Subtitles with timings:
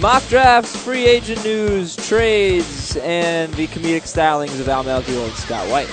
[0.00, 5.68] Mock drafts, free agent news, trades, and the comedic stylings of Al Melchior and Scott
[5.68, 5.90] White.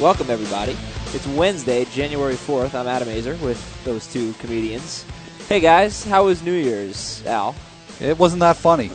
[0.00, 0.76] Welcome, everybody.
[1.12, 2.74] It's Wednesday, January 4th.
[2.74, 5.04] I'm Adam Aizer with those two comedians.
[5.48, 7.56] Hey, guys, how was New Year's, Al?
[7.98, 8.92] It wasn't that funny.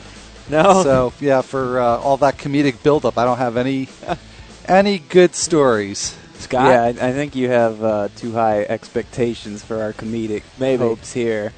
[0.49, 0.83] No?
[0.83, 3.89] So yeah, for uh, all that comedic buildup, I don't have any
[4.69, 6.17] any good stories.
[6.35, 6.67] Scott?
[6.67, 10.81] Yeah, I, I think you have uh, too high expectations for our comedic Maybe.
[10.81, 11.51] hopes here.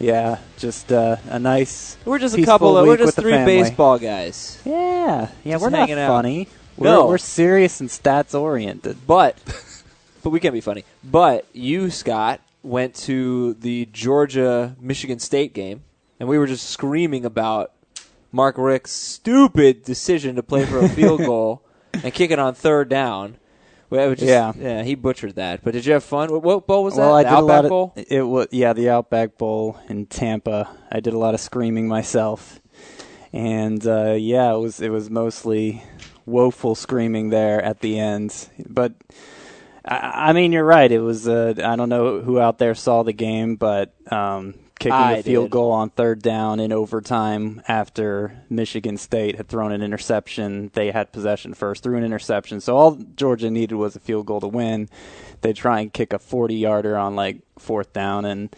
[0.00, 1.96] Yeah, just uh, a nice.
[2.04, 4.60] We're just a couple of, we're just three baseball guys.
[4.64, 6.08] Yeah, yeah, Just we're not out.
[6.08, 6.48] funny.
[6.76, 7.06] We're, No.
[7.08, 8.98] we're serious and stats oriented.
[9.06, 9.36] But,
[10.22, 10.84] but we can't be funny.
[11.02, 15.82] But you, Scott, went to the Georgia Michigan State game,
[16.20, 17.72] and we were just screaming about
[18.30, 22.88] Mark Richt's stupid decision to play for a field goal and kick it on third
[22.88, 23.36] down.
[23.90, 24.52] Well, just, Yeah.
[24.58, 25.62] yeah, he butchered that.
[25.64, 26.30] But did you have fun?
[26.30, 27.00] What, what bowl was that?
[27.02, 27.92] well, I the did a Outback lot of Bowl.
[27.96, 30.68] it was yeah the Outback Bowl in Tampa.
[30.92, 32.60] I did a lot of screaming myself,
[33.32, 35.82] and uh, yeah, it was it was mostly
[36.26, 38.48] woeful screaming there at the end.
[38.68, 38.92] But
[39.84, 40.90] I, I mean, you're right.
[40.92, 44.92] It was uh, I don't know who out there saw the game, but um, kicking
[44.92, 45.50] I a field did.
[45.52, 50.70] goal on third down in overtime after Michigan State had thrown an interception.
[50.74, 52.60] They had possession first, threw an interception.
[52.60, 54.88] So all Georgia needed was a field goal to win.
[55.40, 58.54] They try and kick a 40 yarder on like fourth down, and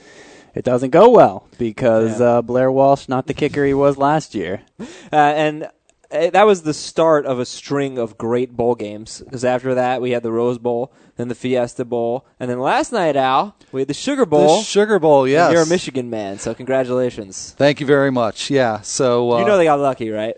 [0.55, 2.27] it doesn't go well because Yeah.
[2.27, 4.63] uh, Blair Walsh, not the kicker he was last year.
[5.13, 5.69] Uh, and
[6.11, 9.21] that was the start of a string of great bowl games.
[9.21, 12.93] Because after that, we had the Rose Bowl, then the Fiesta Bowl, and then last
[12.93, 14.59] night, Al, we had the Sugar Bowl.
[14.59, 15.53] The Sugar Bowl, yes.
[15.53, 17.55] You're a Michigan man, so congratulations.
[17.57, 18.51] Thank you very much.
[18.51, 18.81] Yeah.
[18.81, 20.37] So uh, you know they got lucky, right?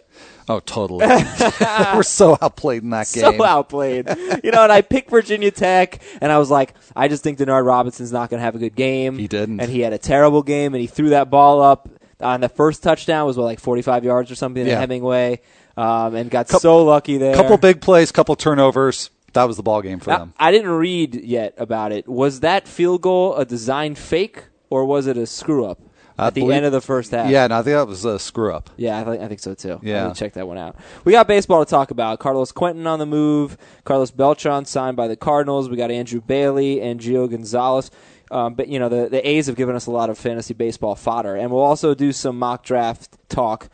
[0.48, 1.06] oh, totally.
[1.94, 3.22] We're so outplayed in that game.
[3.22, 4.08] So outplayed.
[4.44, 7.64] you know, and I picked Virginia Tech, and I was like, I just think Denard
[7.64, 9.18] Robinson's not going to have a good game.
[9.18, 9.60] He didn't.
[9.60, 11.88] And he had a terrible game, and he threw that ball up
[12.20, 14.74] on the first touchdown, was what, like 45 yards or something Yeah.
[14.74, 15.40] at Hemingway,
[15.76, 17.34] um, and got so lucky there.
[17.34, 19.10] Couple big plays, couple turnovers.
[19.32, 20.34] That was the ball game for Now, them.
[20.38, 22.06] I didn't read yet about it.
[22.06, 25.80] Was that field goal a design fake, or was it a screw up
[26.18, 27.30] I at the believe- end of the first half?
[27.30, 28.68] Yeah, no, I think that was a screw up.
[28.76, 29.80] Yeah, I, think I think so too.
[29.82, 30.02] Yeah.
[30.02, 30.76] Let me check that one out.
[31.04, 32.18] We got baseball to talk about.
[32.18, 33.56] Carlos Quentin on the move.
[33.84, 35.70] Carlos Beltran signed by the Cardinals.
[35.70, 37.90] We got Andrew Bailey and Gio Gonzalez.
[38.30, 40.94] Um, but you know the the A's have given us a lot of fantasy baseball
[40.94, 43.68] fodder, and we'll also do some mock draft talk.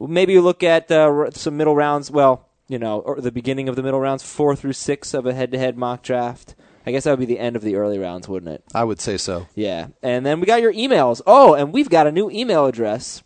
[0.00, 2.10] Maybe you look at uh, some middle rounds.
[2.10, 5.34] Well, you know, or the beginning of the middle rounds, four through six of a
[5.34, 6.54] head-to-head mock draft.
[6.86, 8.62] I guess that would be the end of the early rounds, wouldn't it?
[8.74, 9.46] I would say so.
[9.54, 9.88] Yeah.
[10.02, 11.22] And then we got your emails.
[11.26, 13.22] Oh, and we've got a new email address.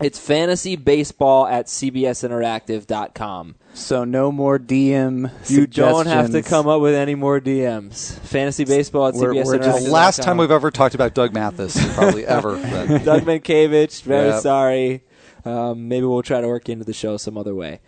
[0.00, 3.54] It's fantasybaseball at cbsinteractive.com.
[3.74, 5.30] So no more DM.
[5.50, 8.18] You don't have to come up with any more DMs.
[8.20, 9.90] Fantasy baseball at We're- we're just- cbsinteractive.com.
[9.92, 12.56] last time we've ever talked about Doug Mathis, probably ever.
[13.04, 14.40] Doug Mankiewicz, very Yep.
[14.42, 15.02] sorry.
[15.44, 17.80] Um, maybe we'll try to work into the show some other way.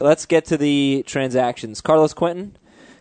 [0.00, 1.80] Let's get to the transactions.
[1.80, 2.56] Carlos Quentin,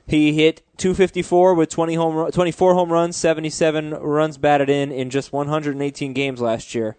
[0.08, 5.34] he hit 254 with 20 home, 24 home runs, 77 runs batted in in just
[5.34, 6.96] 118 games last year.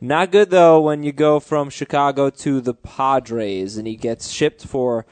[0.00, 4.66] Not good though when you go from Chicago to the Padres and he gets shipped
[4.66, 5.06] for.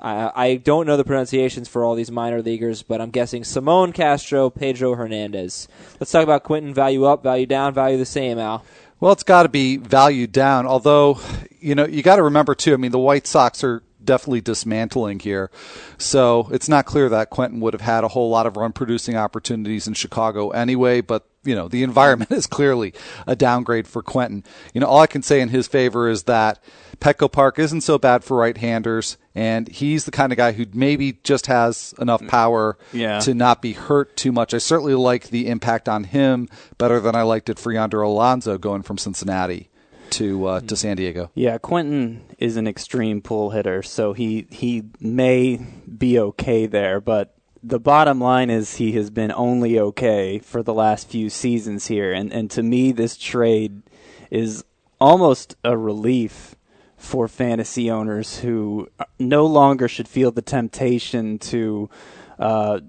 [0.00, 3.92] I I don't know the pronunciations for all these minor leaguers, but I'm guessing Simone
[3.92, 5.68] Castro, Pedro Hernandez.
[5.98, 6.74] Let's talk about Quentin.
[6.74, 8.38] Value up, value down, value the same.
[8.38, 8.62] Al.
[8.98, 10.66] Well, it's got to be valued down.
[10.66, 11.20] Although,
[11.60, 12.72] you know, you got to remember too.
[12.72, 15.50] I mean, the White Sox are definitely dismantling here,
[15.98, 19.16] so it's not clear that Quentin would have had a whole lot of run producing
[19.16, 21.00] opportunities in Chicago anyway.
[21.02, 22.94] But you know, the environment is clearly
[23.26, 24.42] a downgrade for Quentin.
[24.72, 26.62] You know, all I can say in his favor is that
[26.98, 31.18] Petco Park isn't so bad for right-handers, and he's the kind of guy who maybe
[31.22, 33.20] just has enough mm, power Yeah.
[33.20, 34.54] to not be hurt too much.
[34.54, 38.56] I certainly like the impact on him better than I liked it for Yonder Alonso
[38.58, 39.68] going from Cincinnati
[40.10, 41.30] to uh, to San Diego.
[41.34, 47.34] Yeah, Quentin is an extreme pull hitter, so he he may be okay there, but
[47.62, 52.12] the bottom line is he has been only okay for the last few seasons here,
[52.12, 53.82] and and to me this trade
[54.30, 54.64] is
[55.00, 56.54] almost a relief
[56.96, 58.88] for fantasy owners who
[59.18, 61.90] no longer should feel the temptation to
[62.38, 62.80] uh,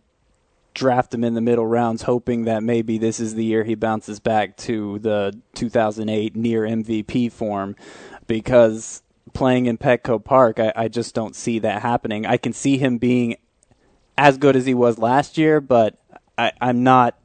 [0.77, 4.19] draft him in the middle rounds, hoping that maybe this is the year he bounces
[4.19, 7.75] back to the 2008 near MVP form,
[8.27, 9.01] because
[9.33, 12.25] playing in Petco Park, I, I just don't see that happening.
[12.25, 13.35] I can see him being
[14.17, 15.97] as good as he was last year, but
[16.37, 17.15] I, I'm not.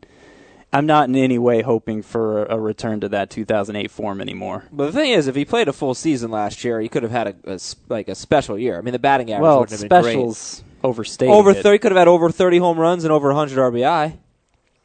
[0.75, 4.65] I'm not in any way hoping for a return to that 2008 form anymore.
[4.73, 7.13] But the thing is, if he played a full season last year, he could have
[7.13, 7.61] had a, a
[7.91, 8.79] like a special year.
[8.79, 10.63] I mean, the batting average Well, wouldn't have been great.
[10.83, 11.35] Specials overstated.
[11.35, 11.63] Over it.
[11.63, 14.19] thirty, could have had over thirty home runs and over hundred RBI.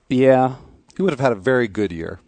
[0.09, 0.55] Yeah,
[0.95, 2.19] He would have had a very good year.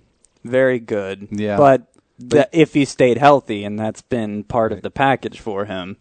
[0.43, 1.27] very good.
[1.31, 1.57] Yeah.
[1.57, 1.87] But
[2.19, 5.97] that if he stayed healthy, and that's been part of the package for him.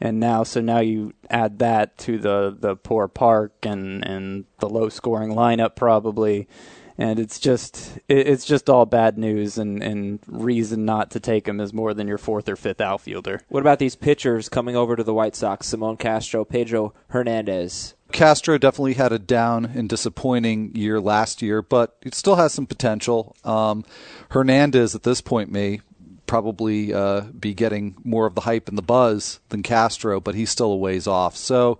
[0.00, 4.68] And now, so now you add that to the the poor park and and the
[4.68, 6.48] low scoring lineup probably,
[6.98, 11.46] and it's just it, it's just all bad news and and reason not to take
[11.46, 13.42] him as more than your fourth or fifth outfielder.
[13.48, 15.66] What about these pitchers coming over to the White Sox?
[15.66, 17.94] Simon Castro, Pedro Hernandez.
[18.12, 22.66] Castro definitely had a down and disappointing year last year, but it still has some
[22.66, 23.34] potential.
[23.42, 23.84] Um,
[24.30, 25.80] Hernandez at this point may
[26.32, 30.48] probably uh, be getting more of the hype and the buzz than Castro, but he's
[30.48, 31.36] still a ways off.
[31.36, 31.78] So,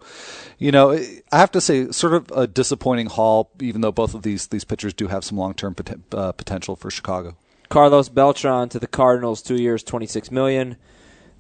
[0.59, 4.21] you know, I have to say, sort of a disappointing haul, even though both of
[4.21, 7.35] these these pitchers do have some long term pot- uh, potential for Chicago.
[7.71, 10.77] Carlos Beltran to the Cardinals, two years, twenty six million,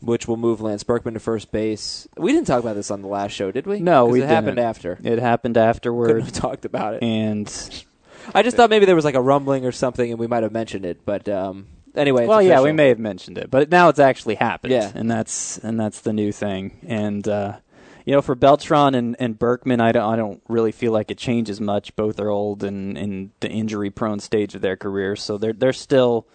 [0.00, 2.08] which will move Lance Berkman to first base.
[2.16, 3.80] We didn't talk about this on the last show, did we?
[3.80, 4.68] No, we it happened didn't.
[4.70, 4.92] after.
[5.04, 7.02] It happened Couldn't afterward, have talked about it.
[7.02, 7.84] and
[8.34, 10.52] I just thought maybe there was like a rumbling or something, and we might have
[10.52, 11.04] mentioned it.
[11.04, 14.72] But um, anyway, well, yeah, we may have mentioned it, but now it's actually happened.
[14.72, 14.90] Yeah.
[14.94, 16.78] and that's and that's the new thing.
[16.86, 17.58] And uh,
[18.04, 21.18] you know, for Beltran and, and Berkman, I don't I don't really feel like it
[21.18, 21.94] changes much.
[21.96, 25.72] Both are old and in the injury prone stage of their careers, so they're they're
[25.72, 26.26] still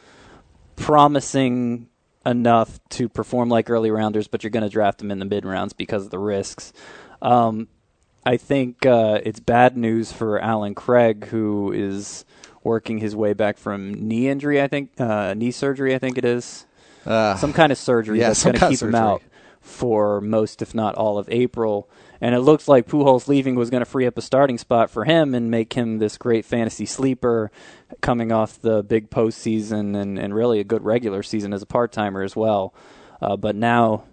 [0.75, 1.89] promising
[2.25, 5.45] enough to perform like early rounders, but you're going to draft them in the mid
[5.45, 6.73] rounds because of the risks.
[7.21, 7.67] Um,
[8.25, 12.25] I think uh, it's bad news for Allen Craig, who is
[12.67, 14.61] working his way back from knee injury.
[14.61, 15.95] I think uh, knee surgery.
[15.95, 16.65] I think it is
[17.05, 19.21] Uh, some kind of surgery yeah, that's going to keep him out
[19.61, 21.87] for most, if not all, of April.
[22.19, 25.05] And it looks like Pujols leaving was going to free up a starting spot for
[25.05, 27.49] him and make him this great fantasy sleeper,
[28.01, 31.91] coming off the big postseason and, and really a good regular season as a part
[31.91, 32.73] timer as well.
[33.21, 34.03] Uh, but now,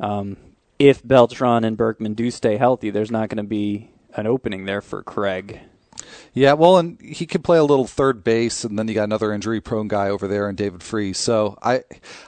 [0.00, 0.36] um,
[0.78, 4.82] if Beltran and Berkman do stay healthy, there's not going to be an opening there
[4.82, 5.60] for Craig.
[6.32, 9.32] Yeah, well, and he could play a little third base, and then you got another
[9.32, 11.18] injury-prone guy over there, and David Freese.
[11.18, 11.84] So I,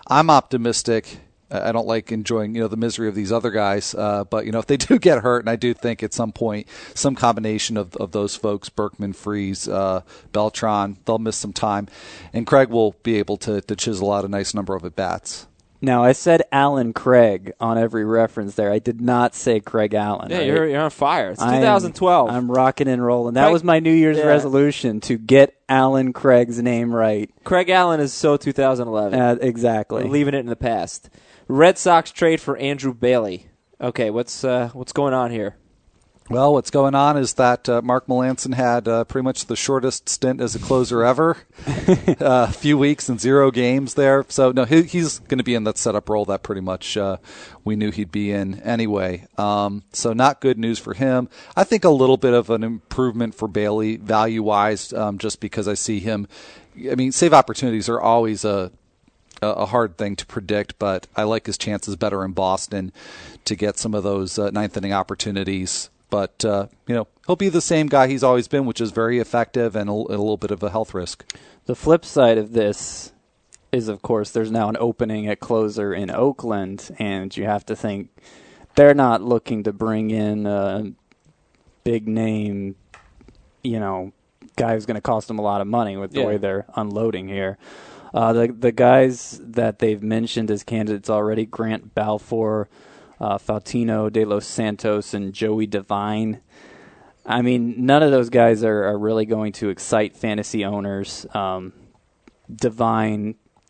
[0.06, 1.18] I'm optimistic.
[1.50, 4.52] I don't like enjoying you know the misery of these other guys, uh, but you
[4.52, 7.76] know if they do get hurt, and I do think at some point some combination
[7.76, 11.88] of, of those folks, Berkman, Freese, uh, Beltran, they'll miss some time,
[12.32, 15.46] and Craig will be able to, to chisel out a nice number of at bats.
[15.80, 18.72] Now, I said Allen Craig on every reference there.
[18.72, 20.30] I did not say Craig Allen.
[20.30, 20.46] Yeah, right?
[20.46, 21.30] you're you're on fire.
[21.30, 22.30] It's I am- 2012.
[22.30, 23.34] I'm rocking and rolling.
[23.34, 24.24] That Craig- was my New Year's Yeah.
[24.26, 27.30] resolution to get Allen Craig's name right.
[27.44, 29.18] Craig Allen is so 2011.
[29.20, 30.04] Uh, exactly.
[30.04, 31.10] We're leaving it in the past.
[31.48, 33.46] Red Sox trade for Andrew Bailey.
[33.80, 35.56] Okay, what's uh, what's going on here?
[36.28, 40.08] Well, what's going on is that uh, Mark Melancon had uh, pretty much the shortest
[40.08, 41.36] stint as a closer ever.
[41.68, 44.26] uh, a few weeks and zero games there.
[44.28, 47.18] So, no, he, he's going to be in that setup role that pretty much uh,
[47.64, 49.28] we knew he'd be in anyway.
[49.38, 51.28] Um, so, not good news for him.
[51.54, 55.68] I think a little bit of an improvement for Bailey value wise, um, just because
[55.68, 56.26] I see him.
[56.90, 58.72] I mean, save opportunities are always a
[59.42, 62.92] a a hard thing to predict, but I like his chances better in Boston
[63.44, 65.88] to get some of those uh, ninth inning opportunities.
[66.10, 69.18] But uh, you know he'll be the same guy he's always been, which is very
[69.18, 71.24] effective and a, a little bit of a health risk.
[71.66, 73.12] The flip side of this
[73.72, 77.74] is, of course, there's now an opening at closer in Oakland, and you have to
[77.76, 78.10] think
[78.76, 80.92] they're not looking to bring in a
[81.82, 82.76] big name,
[83.64, 84.12] you know,
[84.54, 86.26] guy who's going to cost them a lot of money with the Yeah.
[86.26, 87.58] way they're unloading here.
[88.14, 92.68] Uh, the the guys that they've mentioned as candidates already: Grant Balfour,
[93.20, 96.40] uh, Fautino, De Los Santos, and Joey Devine.
[97.24, 101.26] I mean, none of those guys are, are really going to excite fantasy owners.
[101.34, 101.72] Um,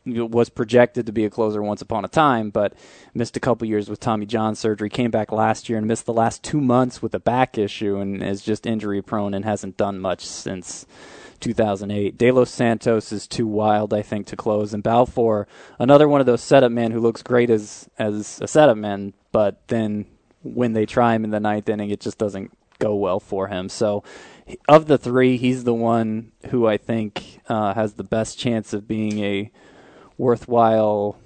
[0.07, 2.75] was projected to be a closer once upon a time, but
[3.13, 4.89] missed a couple years with Tommy John surgery.
[4.89, 8.23] Came back last year and missed the last two months with a back issue, and
[8.23, 10.87] is just injury prone and hasn't done much since
[11.37, 12.17] 2008.
[12.17, 15.47] De Los Santos is too wild, I think, to close, and Balfour,
[15.79, 19.67] another one of those setup men who looks great as as a setup man, but
[19.69, 20.07] then
[20.43, 23.69] when they try him in the ninth inning, it just doesn't go well for him.
[23.69, 24.05] So,
[24.69, 28.87] of the three, he's the one who I think uh, has the best chance of
[28.87, 29.51] being a
[30.19, 31.19] worthwhile.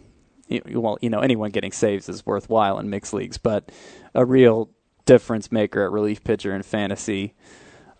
[0.66, 3.70] Well, you know, anyone getting saves is worthwhile in mixed leagues, but
[4.14, 4.70] a real
[5.04, 7.34] difference maker at relief pitcher in fantasy.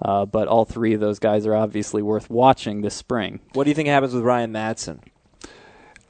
[0.02, 3.40] Uh, but all three of those guys are obviously worth watching this spring.
[3.52, 5.00] What do you think happens with Ryan Madson?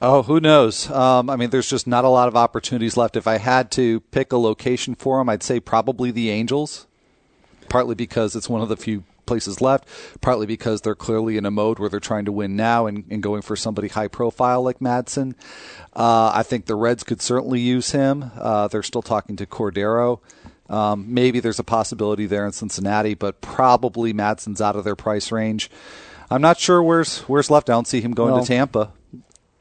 [0.01, 0.89] Oh, who knows?
[0.89, 3.15] Um, I mean, there's just not a lot of opportunities left.
[3.15, 6.87] If I had to pick a location for him, I'd say probably the Angels.
[7.69, 9.87] Partly because it's one of the few places left,
[10.19, 13.23] partly because they're clearly in a mode where they're trying to win now and, and
[13.23, 15.35] going for somebody high profile like Madson.
[15.95, 18.31] Uh, I think the Reds could certainly use him.
[18.35, 20.19] Uh, they're still talking to Cordero.
[20.71, 25.31] Um, maybe there's a possibility there in Cincinnati, but probably Madson's out of their price
[25.31, 25.69] range.
[26.29, 27.69] I'm not sure where's where's left.
[27.69, 28.93] I don't see him going Well, to Tampa.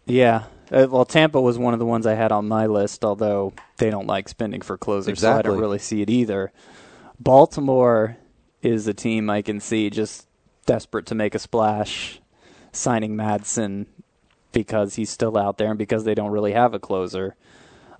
[0.07, 0.45] Yeah.
[0.71, 3.90] Uh, well, Tampa was one of the ones I had on my list, although they
[3.90, 6.52] don't like spending for closers, so I don't really see it either.
[7.19, 8.17] Baltimore
[8.62, 10.29] is a team I can see just
[10.67, 12.21] desperate to make a splash,
[12.71, 13.87] signing Madson
[14.52, 17.35] because he's still out there and because they don't really have a closer.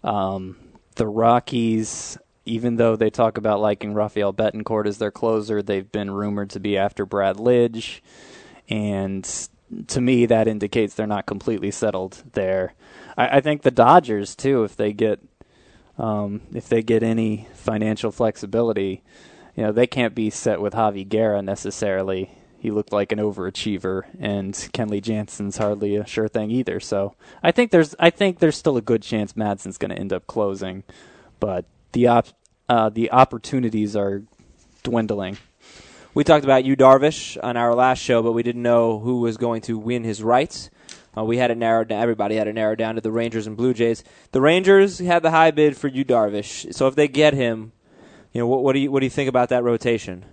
[0.05, 0.57] Um,
[0.95, 6.11] the Rockies, even though they talk about liking Rafael Betancourt as their closer, they've been
[6.11, 8.01] rumored to be after Brad Lidge,
[8.69, 9.49] and
[9.87, 12.75] to me that indicates they're not completely settled there.
[13.17, 15.21] I, I think the Dodgers too, if they get
[15.99, 19.03] um, if they get any financial flexibility,
[19.55, 22.33] you know they can't be set with Javi Guerra necessarily.
[22.59, 26.79] He looked like an overachiever, and Kenley Jansen's hardly a sure thing either.
[26.79, 30.13] So I think there's I think there's still a good chance Madson's going to end
[30.13, 30.85] up closing,
[31.39, 32.29] but the op-
[32.69, 34.23] uh, the opportunities are
[34.83, 35.39] dwindling.
[36.15, 39.37] We talked about Yu Darvish, on our last show, but we didn't know who was
[39.37, 40.71] going to win his rights.
[41.17, 42.03] Uh, we had it narrowed down.
[42.03, 44.03] Everybody had it narrowed down to the Rangers and Blue Jays.
[44.33, 46.73] The Rangers had the high bid for Yu Darvish.
[46.75, 47.73] So if they get him,
[48.33, 50.25] you know what, what do you what do you think about that rotation?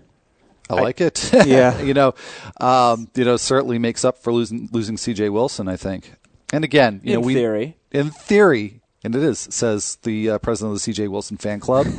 [0.69, 1.31] I like it.
[1.45, 1.79] Yeah.
[1.81, 2.13] you know,
[2.59, 5.29] um, you know, certainly makes up for losing losing C.J.
[5.29, 5.67] Wilson.
[5.67, 6.13] I think.
[6.53, 7.77] And again, you In know, we theory.
[7.91, 8.76] in theory,
[9.07, 11.07] and it is says the uh, president of the C.J.
[11.07, 11.87] Wilson fan club.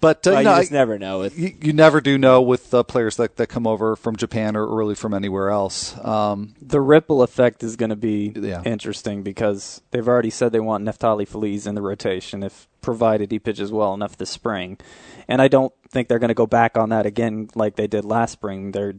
[0.00, 1.18] but uh, Well, you you just never know.
[1.20, 4.56] With you, you never do know with uh, players that, that come over from Japan
[4.56, 5.96] or really from anywhere else.
[6.04, 8.62] Um, The ripple effect is going to be Yeah.
[8.64, 13.38] interesting because they've already said they want Neftali Feliz in the rotation if provided he
[13.38, 14.78] pitches well enough this spring.
[15.28, 18.04] And I don't think they're going to go back on that again like they did
[18.04, 18.72] last spring.
[18.72, 18.94] They're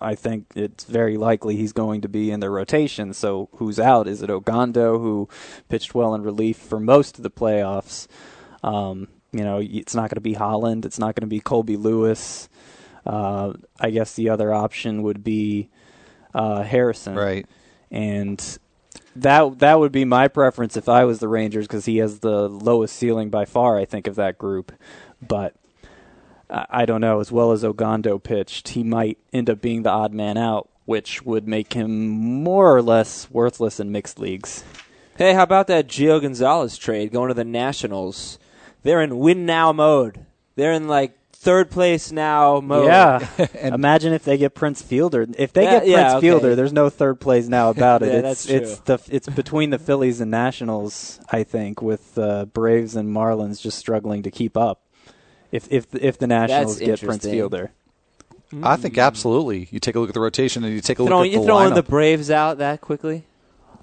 [0.00, 3.12] I think it's very likely he's going to be in their rotation.
[3.12, 4.08] So who's out?
[4.08, 5.28] Is it Ogando who
[5.68, 8.06] pitched well in relief for most of the playoffs?
[8.62, 10.84] Um, you know, it's not going to be Holland.
[10.84, 12.48] It's not going to be Colby Lewis.
[13.04, 15.68] Uh, I guess the other option would be
[16.34, 17.46] uh, Harrison right.
[17.90, 18.58] and
[19.16, 22.48] that that would be my preference if I was the Rangers because he has the
[22.48, 23.78] lowest ceiling by far.
[23.78, 24.72] I think of that group,
[25.26, 25.54] but
[26.50, 27.20] I, I don't know.
[27.20, 31.22] As well as Ogando pitched, he might end up being the odd man out, which
[31.22, 34.64] would make him more or less worthless in mixed leagues.
[35.16, 38.38] hey, how about that Gio Gonzalez trade going to the Nationals?
[38.82, 40.26] They're in win now mode.
[40.54, 42.86] They're in like third place now mode.
[42.86, 43.28] Yeah,
[43.62, 45.26] imagine if they get Prince Fielder.
[45.36, 46.20] If they Yeah, get Prince yeah, okay.
[46.20, 48.06] Fielder, there's no third place now about it.
[48.24, 51.18] Yeah, it's that's it's the it's between the Phillies and Nationals.
[51.30, 54.82] I think with uh, Braves and Marlins just struggling to keep up.
[55.52, 57.32] If if if the Nationals get Prince interesting.
[57.32, 57.72] Fielder,
[58.62, 59.68] I think absolutely.
[59.70, 61.40] You take a look at the rotation and you take a look Throwing, at you
[61.40, 61.74] the throwing lineup.
[61.76, 63.24] the Braves out that quickly?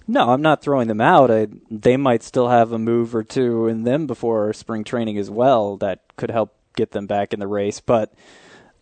[0.07, 1.31] no, I'm not throwing them out.
[1.31, 5.29] I, they might still have a move or two in them before spring training as
[5.29, 7.79] well that could help get them back in the race.
[7.79, 8.13] But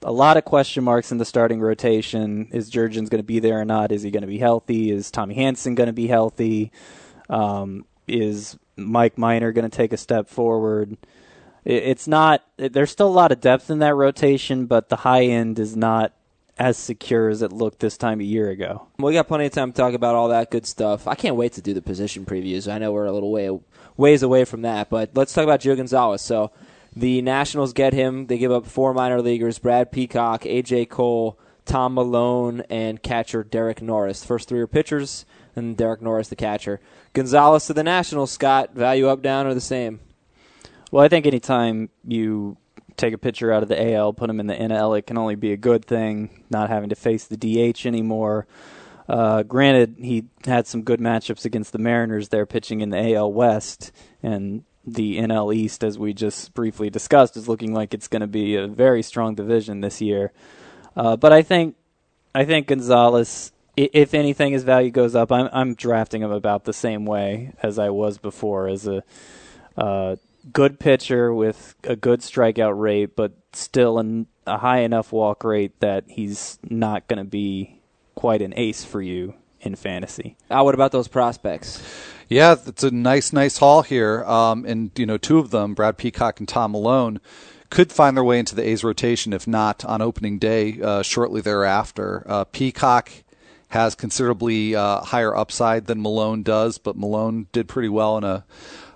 [0.02, 2.48] a lot of question marks in the starting rotation.
[2.52, 3.92] Is Jurrjens going to be there or not?
[3.92, 4.90] Is he going to be healthy?
[4.90, 6.72] Is Tommy Hanson going to be healthy?
[7.30, 10.98] Um, is Mike Minor going to take a step forward?
[11.66, 12.44] It, it's not.
[12.58, 16.14] There's still a lot of depth in that rotation, but the high end is not
[16.58, 18.88] as secure as it looked this time a year ago.
[19.00, 21.08] We got plenty of time to talk about all that good stuff.
[21.08, 22.72] I can't wait to do the position previews.
[22.72, 23.50] I know we're a little way
[23.98, 26.22] ways away from that, but let's talk about Gio Gonzalez.
[26.22, 26.52] So
[26.96, 28.28] the Nationals get him.
[28.28, 33.82] They give up four minor leaguers: Brad Peacock, AJ Cole, Tom Milone, and catcher Derek
[33.82, 34.24] Norris.
[34.24, 35.26] First three are pitchers,
[35.56, 36.80] and Derek Norris the catcher.
[37.14, 38.32] Gonzalez to the Nationals.
[38.32, 40.00] Scott, value up, down, or the same?
[40.92, 42.58] Well, I think anytime you
[42.98, 45.36] take a pitcher out of the AL, put him in the NL, it can only
[45.36, 46.44] be a good thing.
[46.50, 48.46] Not having to face the DH anymore.
[49.08, 53.32] Uh, granted, he had some good matchups against the Mariners there, pitching in the AL
[53.32, 58.22] West, and the NL East, as we just briefly discussed, is looking like it's going
[58.22, 60.34] to be a very strong division this year.
[60.96, 61.76] Uh, but I think,
[62.36, 65.32] I think Gonzalez, if anything, his value goes up.
[65.32, 69.04] I'm, I'm drafting him about the same way as I was before, as a
[69.78, 70.18] uh,
[70.54, 75.80] good pitcher with a good strikeout rate, but still an, a high enough walk rate
[75.80, 77.82] that he's not going to be
[78.16, 80.36] quite an ace for you in fantasy.
[80.50, 81.82] Ah, what about those prospects?
[82.28, 84.24] Yeah, it's a nice, nice haul here.
[84.24, 87.20] Um, and, you know, two of them, Brad Peacock and Tom Milone,
[87.70, 91.42] could find their way into the A's rotation, if not on opening day uh, shortly
[91.42, 92.24] thereafter.
[92.26, 93.12] Uh, Peacock
[93.70, 98.46] has considerably uh, higher upside than Milone does, but Milone did pretty well in a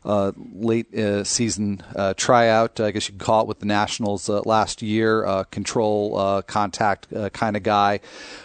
[0.05, 4.29] uh, late uh, season uh, tryout, I guess you could call it, with the Nationals
[4.29, 5.25] uh, last year.
[5.25, 7.99] Uh, control, uh, contact uh, kind of guy.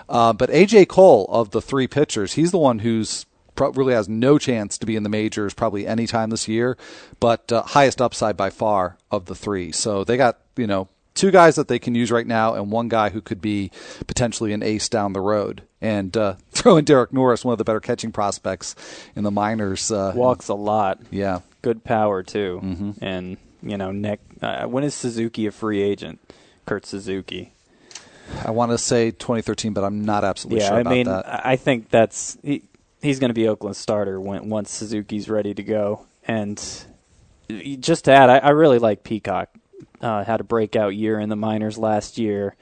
[0.08, 3.26] Uh, but AJ Cole, of the three pitchers, he's the one who's
[3.74, 6.78] really has no chance to be in the majors probably any time this year,
[7.18, 9.70] but uh, highest upside by far of the three.
[9.70, 12.88] So they got you know two guys that they can use right now, and one
[12.88, 13.70] guy who could be
[14.06, 15.62] potentially an ace down the road.
[15.82, 18.74] And uh, throw in Derek Norris, one of the better catching prospects
[19.14, 19.90] in the minors.
[19.90, 21.00] Uh, Walks a lot.
[21.10, 21.40] Yeah.
[21.62, 22.60] Good power too.
[22.62, 23.04] Mm-hmm.
[23.04, 24.20] And you know, neck.
[24.40, 26.20] Uh, when is Suzuki a free agent?
[26.66, 27.52] Kurt Suzuki.
[28.44, 31.46] I want to say 2013, but I'm not absolutely yeah, sure I about mean, that.
[31.46, 32.62] I think that's he,
[33.02, 36.06] he's going to be Oakland's starter when once Suzuki's ready to go.
[36.26, 36.56] And
[37.80, 39.50] just to add, I, I really like Peacock.
[40.00, 42.54] Uh, had a breakout year in the minors last year.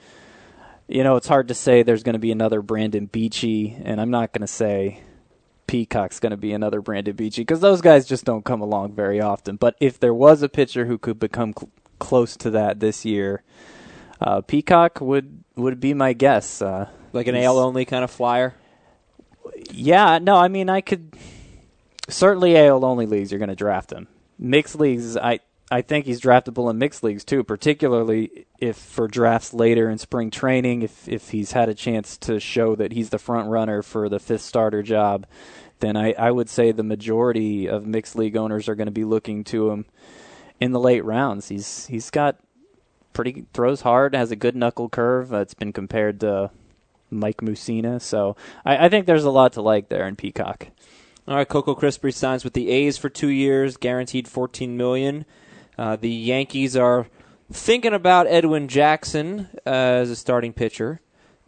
[0.88, 4.10] You know, it's hard to say there's going to be another Brandon Beachy, and I'm
[4.10, 5.02] not going to say
[5.68, 9.20] Peacock's going to be another Brandon Beachy because those guys just don't come along very
[9.20, 9.54] often.
[9.54, 11.70] But if there was a pitcher who could become cl-
[12.00, 13.42] close to that this year,
[14.20, 16.60] uh, Peacock would would be my guess.
[16.60, 18.54] Uh, Like an AL only kind of flyer.
[19.70, 21.14] Yeah, no, I mean I could
[22.08, 24.08] certainly AL only leagues you're going to draft him.
[24.38, 29.52] Mixed leagues, I I think he's draftable in mixed leagues too, particularly if for drafts
[29.52, 33.18] later in spring training, if if he's had a chance to show that he's the
[33.18, 35.26] front runner for the fifth starter job,
[35.80, 39.04] then I, I would say the majority of mixed league owners are going to be
[39.04, 39.84] looking to him
[40.58, 41.48] in the late rounds.
[41.48, 42.36] He's he's got
[43.12, 45.34] pretty throws hard, has a good knuckle curve.
[45.34, 46.50] Uh, it's been compared to
[47.10, 50.68] Mike Mussina, so I, I think there's a lot to like there in Peacock.
[51.26, 55.26] All right, Coco Crispy signs with the A's for two years, guaranteed fourteen million.
[55.78, 57.06] Uh, the Yankees are
[57.52, 61.00] thinking about Edwin Jackson uh, as a starting pitcher,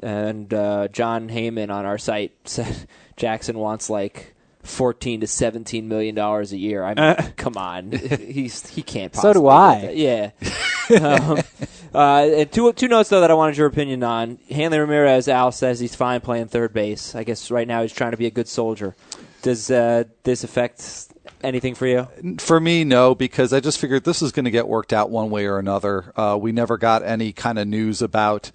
[0.02, 6.14] and uh, Jon Heyman on our site said Jackson wants like fourteen to seventeen million
[6.14, 6.84] dollars a year.
[6.84, 9.14] I mean, come on, he's he can't.
[9.16, 9.90] So do I.
[9.90, 10.30] Yeah.
[11.00, 11.40] um,
[11.94, 14.38] uh, and two two notes though that I wanted your opinion on.
[14.50, 17.14] Hanley Ramirez, Al says he's fine playing third base.
[17.14, 18.94] I guess right now he's trying to be a good soldier.
[19.42, 21.08] Does uh, this affect
[21.42, 22.09] anything for you?
[22.38, 25.30] For me, no, because I just figured this was going to get worked out one
[25.30, 26.12] way or another.
[26.16, 28.50] Uh, we never got any kind of news about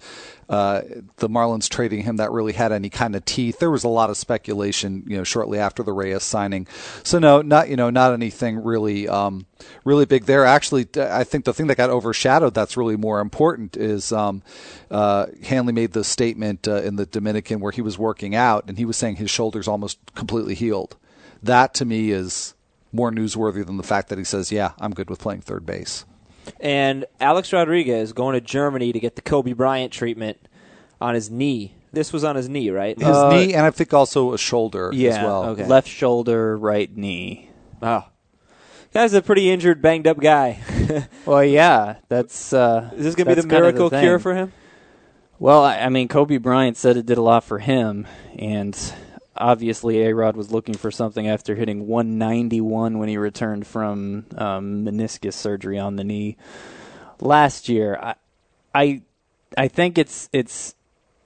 [0.48, 0.82] uh,
[1.16, 3.58] the Marlins trading him that really had any kind of teeth.
[3.58, 6.68] There was a lot of speculation, you know, shortly after the Reyes signing.
[7.02, 9.46] So no, not you know, not anything really, um,
[9.84, 10.44] really big there.
[10.44, 14.42] Actually, I think the thing that got overshadowed that's really more important is um,
[14.90, 18.78] uh, Hanley made the statement uh, in the Dominican where he was working out and
[18.78, 20.96] he was saying his shoulder's almost completely healed.
[21.42, 22.54] That to me is
[22.96, 26.04] more newsworthy than the fact that he says, "Yeah, I'm good with playing third base."
[26.60, 30.38] And Alex Rodriguez going to Germany to get the Kobe Bryant treatment
[31.00, 31.74] on his knee.
[31.92, 32.96] This was on his knee, right?
[32.98, 35.44] His Uh, knee and I think also a shoulder Yeah, as well.
[35.50, 35.66] okay.
[35.66, 37.50] left shoulder, right knee.
[37.82, 38.04] Oh.
[38.94, 40.58] Guy's a pretty injured, banged up guy.
[41.26, 42.52] Well, yeah, that's.
[42.52, 44.00] Uh, Is this going to be the miracle thing.
[44.02, 44.52] cure for him?
[45.40, 48.06] Well, I, I mean, Kobe Bryant said it did a lot for him,
[48.38, 48.78] and
[49.38, 54.84] obviously, A Rod was looking for something after hitting 191 when he returned from um,
[54.84, 56.36] meniscus surgery on the knee
[57.20, 57.98] last year.
[58.00, 58.14] I,
[58.74, 59.02] I,
[59.56, 60.74] I think it's it's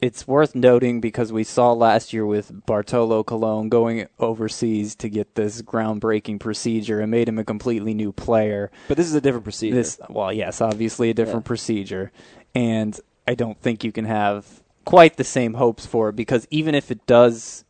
[0.01, 5.35] it's worth noting because we saw last year with Bartolo Colon going overseas to get
[5.35, 8.71] this groundbreaking procedure and made him a completely new player.
[8.89, 9.75] But this is a different procedure.
[9.75, 11.49] This, well, yes, obviously a different Yeah.
[11.49, 12.13] procedure,
[12.55, 16.75] and I don't think you can have quite the same hopes for it because even
[16.75, 17.65] if it does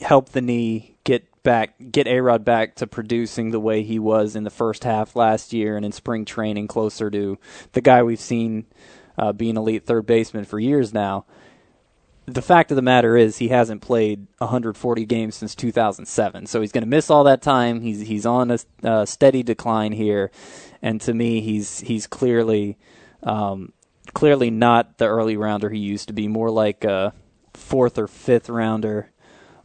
[0.00, 4.36] help the knee get back, get A Rod back to producing the way he was
[4.36, 7.38] in the first half last year and in spring training, closer to
[7.72, 8.66] the guy we've seen
[9.18, 11.24] uh, being elite third baseman for years now.
[12.26, 16.70] The fact of the matter is, he hasn't played 140 games since 2007, so he's
[16.70, 17.80] going to miss all that time.
[17.80, 20.30] He's he's on a uh, steady decline here,
[20.80, 22.78] and to me, he's he's clearly
[23.24, 23.72] um,
[24.14, 26.28] clearly not the early rounder he used to be.
[26.28, 27.14] More like a
[27.52, 29.10] fourth or fifth rounder.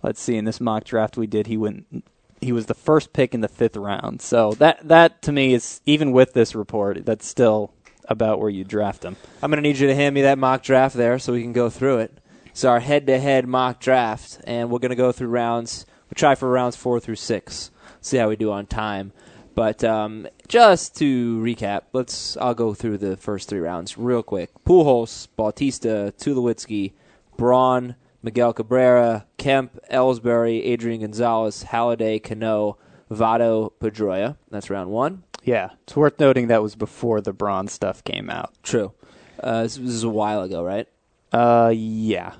[0.06, 2.04] Let's see, in this mock draft we did, he went
[2.40, 4.22] he was the first pick in the fifth round.
[4.22, 7.74] So that that to me is even with this report, that's still
[8.08, 9.16] about where you draft him.
[9.42, 11.54] I'm going to need you to hand me that mock draft there so we can
[11.54, 12.20] go through it.
[12.46, 15.88] It's our head to head mock draft, and we're going to go through rounds.
[16.06, 17.72] We'll try for rounds four through six.
[18.00, 19.12] See how we do on time.
[19.56, 22.38] But um, just to recap, let's.
[22.38, 24.52] I'll go through the first three rounds real quick.
[24.66, 26.94] Pujols, Bautista, Tulowitzki,
[27.38, 32.80] Braun, Miguel Cabrera, Kemp, Ellsbury, Adrian Gonzalez, Halladay, Cano,
[33.12, 34.36] Votto, Pedroia.
[34.50, 35.24] That's round one.
[35.44, 38.52] Yeah, it's worth noting that was before the Braun stuff came out.
[38.64, 38.94] True.
[39.40, 40.88] Uh, this, is a while ago, right?
[41.32, 42.34] Uh, yeah.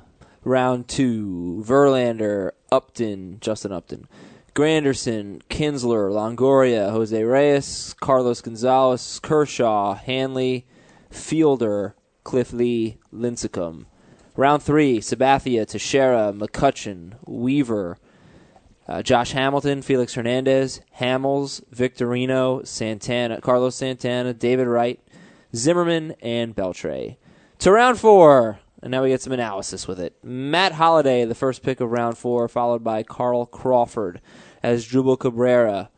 [0.44, 4.08] Round two, Verlander, Upton, Justin Upton,
[4.56, 10.66] Granderson, Kinsler, Longoria, Jose Reyes, Carlos Gonzalez, Kershaw, Hanley,
[11.12, 13.86] Fielder, Cliff Lee, Lincecum.
[14.38, 17.98] Round three, Sabathia, Teixeira, McCutchen, Weaver,
[18.88, 25.00] uh, Josh Hamilton, Felix Hernandez, Hamels, Victorino, Santana, Carlos Santana, David Wright,
[25.56, 27.16] Zimmerman, and Beltre.
[27.60, 30.18] To round four, and now we get some analysis with it.
[30.22, 34.20] Matt Holliday, the first pick of round four, followed by Carl Crawford
[34.64, 35.90] Asdrubal Cabrera,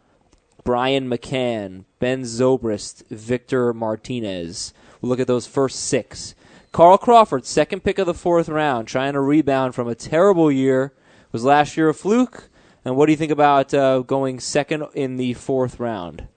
[0.64, 4.74] Brian McCann, Ben Zobrist, Victor Martinez.
[5.02, 6.36] We'll look at those first six.
[6.78, 10.94] Carl Crawford, second pick of the fourth round, trying to rebound from a terrible year.
[11.32, 12.50] Was last year a fluke?
[12.86, 16.28] And what do you think about uh, going second in the fourth round?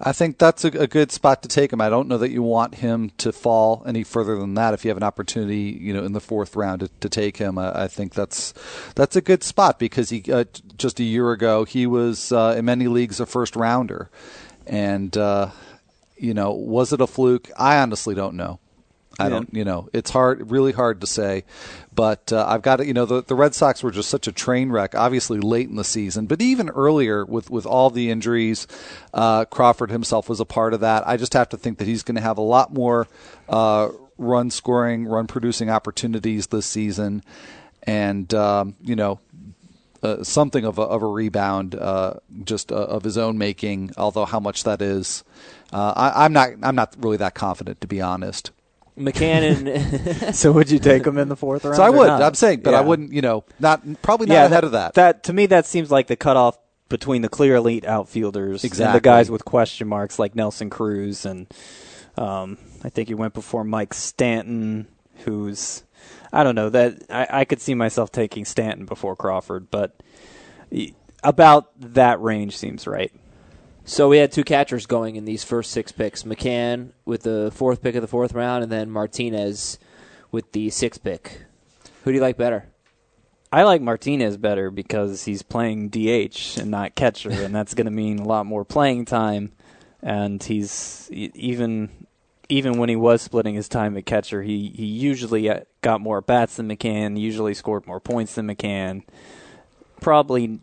[0.00, 1.80] I think that's a, a, good spot to take him.
[1.80, 4.72] I don't know that you want him to fall any further than that.
[4.72, 7.58] If you have an opportunity, you know, in the fourth round to, to take him,
[7.58, 8.54] I, I, think that's
[8.94, 10.44] that's a good spot because he uh,
[10.76, 14.10] just a year ago he was uh, in many leagues a first rounder,
[14.64, 15.50] and uh,
[16.16, 17.50] you know, was it a fluke?
[17.58, 18.60] I honestly don't know.
[19.18, 21.44] I don't, you know, it's hard, really hard to say.
[21.94, 24.32] But uh, I've got to, you know, the, the Red Sox were just such a
[24.32, 28.66] train wreck, obviously late in the season, but even earlier with, with all the injuries,
[29.12, 31.06] uh, Crawford himself was a part of that.
[31.06, 33.06] I just have to think that he's going to have a lot more
[33.48, 37.22] uh, run scoring, run producing opportunities this season.
[37.82, 39.20] And, um, you know,
[40.02, 43.92] uh, something of a, of a rebound, uh, just uh, of his own making.
[43.96, 45.22] Although how much that is,
[45.72, 46.50] uh, I, am not.
[46.62, 48.50] I'm not really that confident, to be honest.
[48.98, 50.34] McCann.
[50.34, 51.76] so would you take him in the fourth round?
[51.76, 52.06] So I would.
[52.06, 52.22] Not?
[52.22, 52.78] I'm saying, but yeah.
[52.78, 53.12] I wouldn't.
[53.12, 54.94] You know, not probably not yeah, ahead of that.
[54.94, 58.84] That to me, that seems like the cutoff between the clear elite outfielders exactly.
[58.84, 61.46] and the guys with question marks like Nelson Cruz and
[62.18, 64.88] um, I think he went before Mike Stanton,
[65.24, 65.84] who's
[66.32, 70.02] I don't know that I, I could see myself taking Stanton before Crawford, but
[71.22, 73.12] about that range seems right.
[73.84, 77.82] So we had two catchers going in these first six picks: McCann with the fourth
[77.82, 79.78] pick of the fourth round, and then Martinez
[80.30, 81.42] with the sixth pick.
[82.04, 82.66] Who do you like better?
[83.52, 87.90] I like Martinez better because he's playing DH and not catcher, and that's going to
[87.90, 89.52] mean a lot more playing time.
[90.00, 91.90] And he's even
[92.48, 96.20] even when he was splitting his time at catcher, he he usually uh, got more
[96.20, 99.02] bats than McCann, usually scored more points than McCann.
[100.00, 100.60] Probably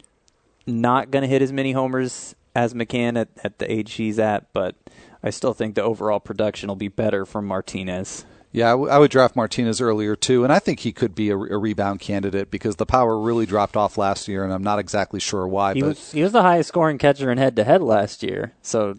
[0.65, 4.51] not going to hit as many homers as McCann at, at the age he's at,
[4.53, 4.75] but
[5.23, 8.25] I still think the overall production will be better from Martinez.
[8.51, 11.29] Yeah, I, w- I would draft Martinez earlier too, and I think he could be
[11.29, 14.79] a, a, rebound candidate because the power really dropped off last year, and I'm not
[14.79, 15.75] exactly sure why.
[15.75, 18.53] He but was he was the highest scoring catcher in head to head last year,
[18.63, 18.95] so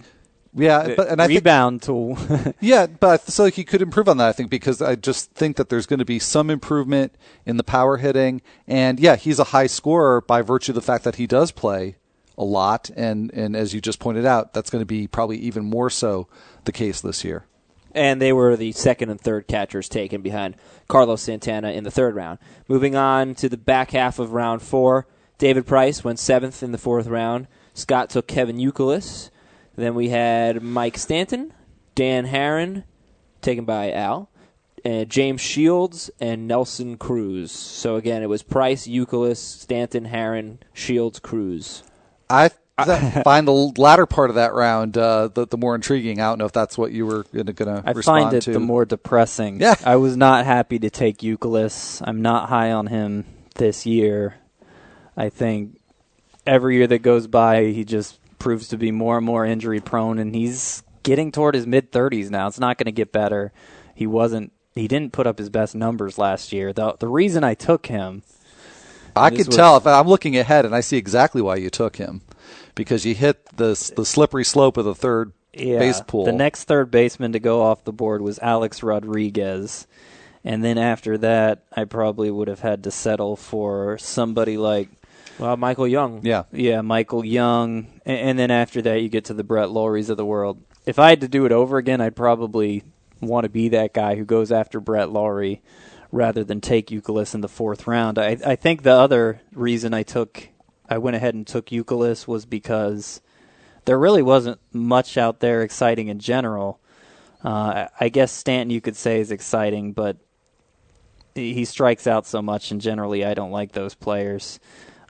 [0.55, 2.55] yeah, but and I rebound think, tool.
[2.61, 4.29] yeah, but so he could improve on that.
[4.29, 7.65] I think because I just think that there's going to be some improvement in the
[7.65, 11.27] power hitting, and yeah, he's a high scorer by virtue of the fact that he
[11.27, 11.97] does play
[12.41, 15.65] a lot, and and as you just pointed out, that's going to be probably even
[15.65, 16.27] more so
[16.65, 17.45] the case this year.
[17.93, 20.57] And they were the second and third catchers taken behind
[20.89, 22.39] Carlos Santana in the third round.
[22.67, 25.07] Moving on to the back half of round four,
[25.39, 27.47] David Price went seventh in the fourth round.
[27.75, 29.31] Scott took Kevin Youkilis.
[29.77, 31.53] Then we had Mike Stanton,
[31.95, 32.85] Dan Haren,
[33.43, 34.31] taken by Al,
[34.85, 37.53] and James Shields, and Nelson Cruz.
[37.53, 41.83] So again, it was Price, Youkilis, Stanton, Haren, Shields, Cruz.
[42.31, 42.51] I
[43.25, 46.21] find the latter part of that round uh, the, the more intriguing.
[46.21, 47.91] I don't know if that's what you were going to respond to.
[47.91, 48.53] I find it to.
[48.53, 49.61] the more depressing.
[49.61, 49.75] Yeah.
[49.85, 52.03] I was not happy to take Youkilis.
[52.07, 54.37] I'm not high on him this year.
[55.17, 55.79] I think
[56.47, 60.19] every year that goes by, he just proves to be more and more injury prone,
[60.19, 62.47] and he's getting toward his mid 30s now.
[62.47, 63.53] It's not going to get better.
[63.95, 64.53] He wasn't.
[64.75, 66.73] He didn't put up his best numbers last year.
[66.73, 68.23] The the reason I took him
[69.17, 72.23] I can tell if I'm looking ahead and I see exactly why you took him
[72.75, 76.25] because you hit the the slippery slope of the third yeah, base pool.
[76.25, 79.87] The next third baseman to go off the board was Alex Rodriguez.
[80.43, 84.89] And then after that, I probably would have had to settle for somebody like
[85.39, 86.21] well, Michael Young.
[86.23, 86.45] Yeah.
[86.53, 87.87] Yeah, Michael Young.
[88.07, 90.63] And, and then after that, you get to the Brett Lawries of the world.
[90.87, 92.85] If I had to do it over again, I'd probably
[93.21, 95.61] want to be that guy who goes after Brett Lawrie
[96.13, 98.19] rather than take Youkilis in the fourth round.
[98.19, 100.49] I, I think the other reason I took,
[100.89, 103.21] I went ahead and took Youkilis was because
[103.85, 106.81] there really wasn't much out there exciting in general.
[107.43, 110.17] Uh, I guess Stanton you could say is exciting, but
[111.35, 114.61] he strikes out so much, and generally I don't like those players.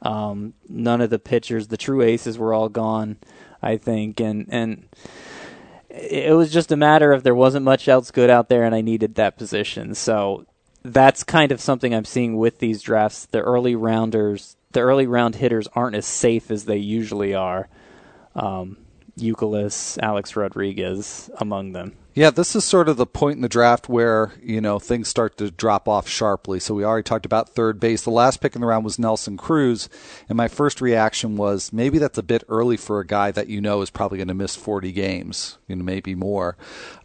[0.03, 3.17] Um, none of the pitchers, the true aces, were all gone,
[3.63, 4.89] I think, and and
[5.89, 8.81] it was just a matter of there wasn't much else good out there, and I
[8.81, 9.95] needed that position.
[9.95, 10.47] So
[10.83, 13.27] that's kind of something I'm seeing with these drafts.
[13.27, 17.69] The early rounders, the early round hitters aren't as safe as they usually are.
[18.35, 18.79] Um,
[19.19, 21.97] Youkilis, Alex Rodriguez among them.
[22.12, 25.37] Yeah, this is sort of the point in the draft where, you know, things start
[25.37, 26.59] to drop off sharply.
[26.59, 28.03] So we already talked about third base.
[28.03, 29.88] The last pick in the round was Nelson Cruz,
[30.29, 33.61] and my first reaction was maybe that's a bit early for a guy that you
[33.61, 36.57] know is probably going to miss 40 games, you know, maybe more.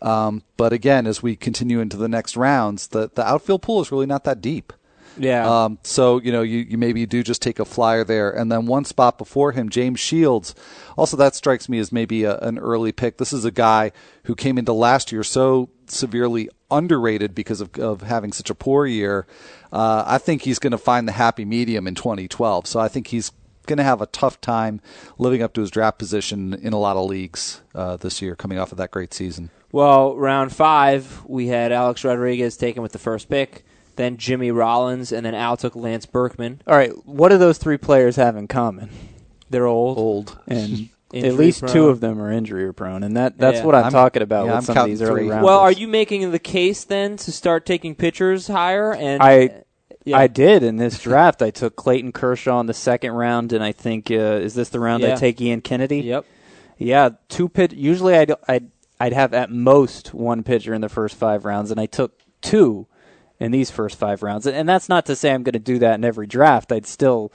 [0.01, 3.91] Um, but again, as we continue into the next rounds, the, the outfield pool is
[3.91, 4.73] really not that deep.
[5.17, 5.63] Yeah.
[5.65, 8.65] Um, so you know, you, you maybe do just take a flyer there, and then
[8.65, 10.55] one spot before him, James Shields.
[10.97, 13.17] Also, that strikes me as maybe a, an early pick.
[13.17, 13.91] This is a guy
[14.23, 18.85] who came into last year so severely underrated because of, of having such a poor
[18.85, 19.27] year.
[19.71, 22.67] Uh, I think he's going to find the happy medium in 2012.
[22.67, 23.31] So I think he's
[23.67, 24.81] going to have a tough time
[25.17, 28.57] living up to his draft position in a lot of leagues uh, this year, coming
[28.57, 29.49] off of that great season.
[29.71, 35.11] Well, round five, we had Alex Rodriguez taken with the first pick then Jimmy Rollins,
[35.11, 36.61] and then Al took Lance Berkman.
[36.67, 38.89] All right, what do those three players have in common?
[39.49, 39.97] They're old.
[39.97, 40.39] Old.
[40.47, 41.73] And at least prone.
[41.73, 43.65] two of them are injury prone, and that that's Yeah.
[43.65, 45.31] what I'm, I'm- talking about yeah, with I'm some of these counting early three.
[45.31, 45.45] rounds.
[45.45, 48.93] Well, are you making the case then to start taking pitchers higher?
[48.93, 49.61] And I-
[50.03, 50.17] yeah.
[50.19, 51.41] I did in this draft.
[51.41, 54.79] I took Clayton Kershaw in the second round, and I think uh, is this the
[54.79, 55.13] round Yeah.
[55.13, 56.01] I take Ian Kennedy?
[56.01, 56.25] Yep.
[56.77, 57.73] Yeah, two pit.
[57.73, 61.79] Usually, I'd, I'd I'd have at most one pitcher in the first five rounds, and
[61.79, 62.85] I took two
[63.39, 64.47] in these first five rounds.
[64.47, 66.71] And that's not to say I'm going to do that in every draft.
[66.71, 67.31] I'd still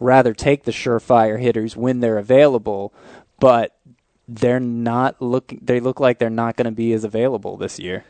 [0.00, 2.92] rather take the surefire hitters when they're available,
[3.38, 3.76] but
[4.28, 5.60] they're not looking.
[5.62, 8.04] They look like they're not going to be as available this year.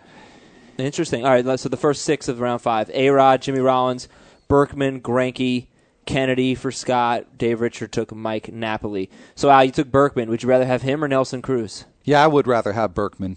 [0.79, 1.25] Interesting.
[1.25, 3.11] All right, so the first six of round five: A.
[3.11, 4.09] Rod, Jimmy Rollins,
[4.49, 5.67] Berkman, Greinke,
[6.07, 7.39] Kennedy for Scott.
[7.39, 9.11] Dave Richard took Mike Napoli.
[9.35, 10.31] So Al, you took Berkman.
[10.31, 11.85] Would you rather have him or Nelson Cruz?
[12.05, 13.37] Yeah, I would rather have Berkman.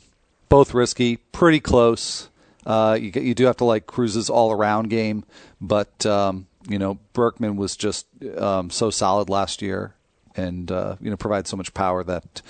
[0.49, 2.29] Both risky, pretty close.
[2.65, 5.23] Uh, you, you do have to like Cruz's all around game,
[5.61, 9.93] but um, you know Berkman was just um, so solid last year,
[10.35, 12.41] and uh, you know provides so much power that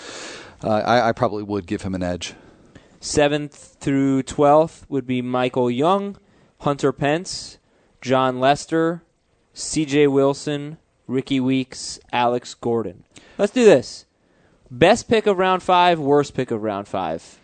[0.64, 2.34] uh, I, I probably would give him an edge.
[3.00, 6.18] Seventh through twelfth would be Michael Young,
[6.62, 7.58] Hunter Pence,
[8.02, 9.04] Jon Lester,
[9.54, 10.08] C.J.
[10.08, 13.04] Wilson, Rickie Weeks, Alex Gordon.
[13.38, 14.06] Let's do this.
[14.72, 17.40] Best pick of round five, worst pick of round five.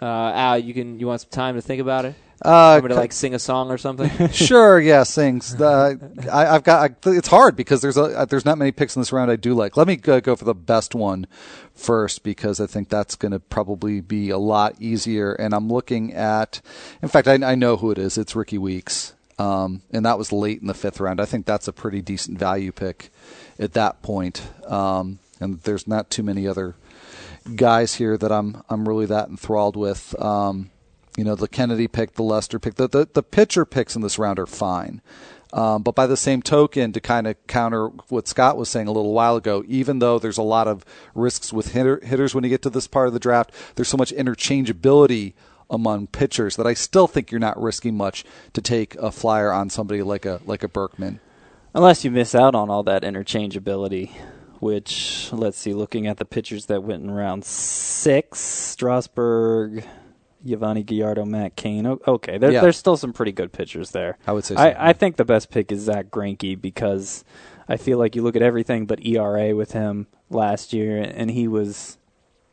[0.00, 0.98] Uh, Al, you can.
[0.98, 2.14] You want some time to think about it?
[2.42, 4.28] Uh, Want me to like sing a song or something?
[4.32, 5.60] sure, yeah, sings.
[5.60, 5.94] Uh,
[6.32, 6.90] I, I've got.
[6.90, 9.52] I, it's hard because there's a, there's not many picks in this round I do
[9.52, 9.76] like.
[9.76, 11.26] Let me go, go for the best one
[11.74, 15.34] first because I think that's going to probably be a lot easier.
[15.34, 16.62] And I'm looking at.
[17.02, 18.16] In fact, I, I know who it is.
[18.16, 21.20] It's Rickie Weeks, um, and that was late in the fifth round.
[21.20, 23.10] I think that's a pretty decent value pick
[23.58, 24.48] at that point.
[24.66, 26.74] Um, and there's not too many other
[27.56, 30.20] guys here that I'm I'm really that enthralled with.
[30.20, 30.70] Um,
[31.16, 34.18] you know, the Kennedy pick, the Lester pick, the the, the pitcher picks in this
[34.18, 35.02] round are fine.
[35.52, 38.92] Um, but by the same token, to kind of counter what Scott was saying a
[38.92, 42.50] little while ago, even though there's a lot of risks with hitter, hitters when you
[42.50, 45.32] get to this part of the draft, there's so much interchangeability
[45.68, 49.70] among pitchers that I still think you're not risking much to take a flyer on
[49.70, 51.20] somebody like a like a Berkman.
[51.74, 54.10] Unless you miss out on all that interchangeability,
[54.60, 59.84] which, let's see, looking at the pitchers that went in round six, Strasburg,
[60.46, 61.86] Yovani Gallardo, Matt Cain.
[61.86, 62.60] Okay, there, Yeah.
[62.60, 64.18] there's still some pretty good pitchers there.
[64.26, 64.60] I would say so.
[64.62, 67.24] I, I think the best pick is Zach Greinke because
[67.68, 71.46] I feel like you look at everything but ERA with him last year, and he
[71.48, 71.98] was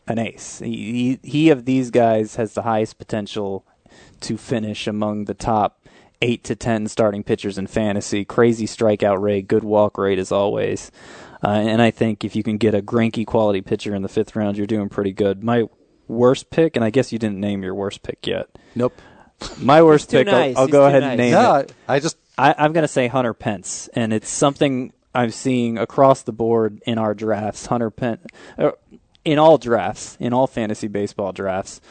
[0.07, 0.59] an ace.
[0.59, 3.65] He, he, he of these guys has the highest potential
[4.21, 5.79] to finish among the top
[6.21, 8.25] eight to ten starting pitchers in fantasy.
[8.25, 10.91] Crazy strikeout rate, good walk rate as always.
[11.43, 14.35] Uh, and I think if you can get a Greinke quality pitcher in the fifth
[14.35, 15.43] round, you're doing pretty good.
[15.43, 15.65] My
[16.07, 18.47] worst pick, and I guess you didn't name your worst pick yet.
[18.75, 18.99] Nope.
[19.59, 21.11] My worst too pick, I'll- I'll, go ahead nice.
[21.11, 21.73] and name No, it.
[21.87, 25.77] I, I just I, I'm going to say Hunter Pence, and it's something I'm seeing
[25.77, 27.67] across the board in our drafts.
[27.67, 28.25] Hunter Pence,
[28.57, 28.71] uh,
[29.25, 31.81] in all drafts, in all fantasy baseball drafts,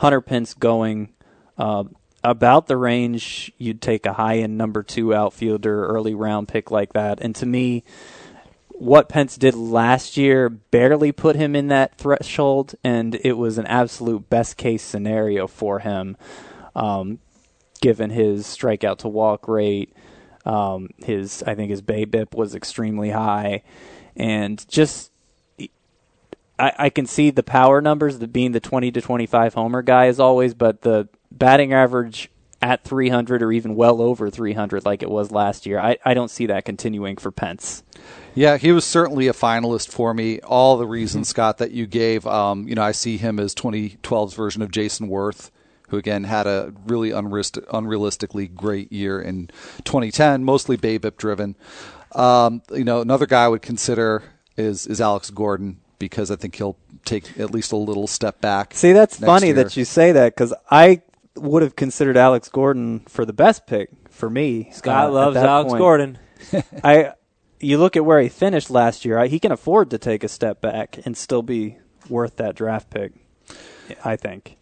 [0.00, 1.12] Hunter Pence going
[1.58, 1.84] uh,
[2.22, 6.92] about the range you'd take a high end number two outfielder, early round pick like
[6.92, 7.20] that.
[7.20, 7.82] And to me,
[8.74, 13.66] what Pence did last year barely put him in that threshold, and it was an
[13.66, 16.16] absolute best case scenario for him,
[16.74, 17.18] um,
[17.80, 19.94] given his strikeout to walk rate.
[20.44, 23.62] Um, his, I think his BABIP was extremely high,
[24.16, 25.12] and just
[26.58, 30.06] I, I can see the power numbers, the being the 20 to 25 homer guy
[30.06, 32.30] as always, but the batting average
[32.60, 36.30] at 300 or even well over 300 like it was last year, I, I don't
[36.30, 37.82] see that continuing for Pence.
[38.34, 40.40] Yeah, he was certainly a finalist for me.
[40.40, 42.26] All the reasons, Scott, that you gave.
[42.26, 45.50] Um, you know, I see him as 2012's version of Jayson Werth,
[45.88, 49.48] who again had a really unrealistic, unrealistically great year in
[49.84, 51.56] 2010, mostly BABIP driven.
[52.12, 54.22] Um, you know, another guy I would consider
[54.56, 58.74] is is Alex Gordon because I think he'll take at least a little step back.
[58.74, 59.56] See, that's funny year.
[59.56, 61.02] that you say that because I
[61.36, 64.70] would have considered Alex Gordon for the best pick for me.
[64.72, 65.80] Scott uh, loves Alex point.
[65.80, 66.18] Gordon.
[66.84, 67.12] I,
[67.62, 69.24] you look at where he finished last year.
[69.26, 73.12] He can afford to take a step back and still be worth that draft pick.
[74.04, 74.56] I think.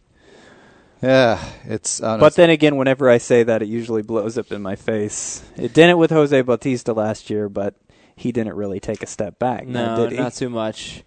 [1.02, 2.02] Yeah, it's.
[2.02, 5.42] I But then again, whenever I say that, it usually blows up in my face.
[5.56, 7.74] It didn't with Jose Bautista last year, but
[8.16, 9.66] he didn't really take a step back.
[9.66, 10.18] No, did he?
[10.18, 11.04] not too much.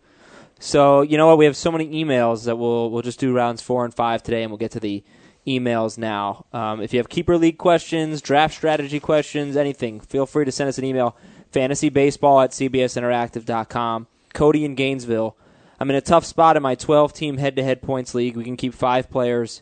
[0.59, 1.37] So you know what?
[1.37, 4.41] We have so many emails that we'll we'll just do rounds four and five today,
[4.41, 5.03] and we'll get to the
[5.45, 6.45] emails now.
[6.53, 10.69] Um, if you have keeper league questions, draft strategy questions, anything, feel free to send
[10.69, 11.15] us an email.
[11.53, 14.07] Fantasybaseball at cbsinteractive.com.
[14.33, 15.37] Cody in Gainesville.
[15.79, 18.35] I'm in a tough spot in my 12 team head to head points league.
[18.35, 19.61] We can keep five players,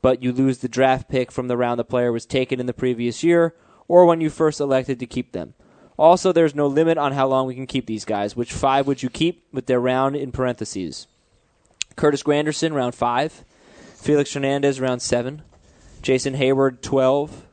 [0.00, 2.72] but you lose the draft pick from the round the player was taken in the
[2.72, 3.54] previous year
[3.88, 5.54] or when you first elected to keep them.
[5.98, 8.34] Also, there's no limit on how long we can keep these guys.
[8.34, 11.06] Which five would you keep with their round in parentheses?
[11.96, 13.44] Curtis Granderson, round five.
[13.94, 15.42] Felix Hernandez, round seven.
[16.00, 17.46] Jason Heyward, 12.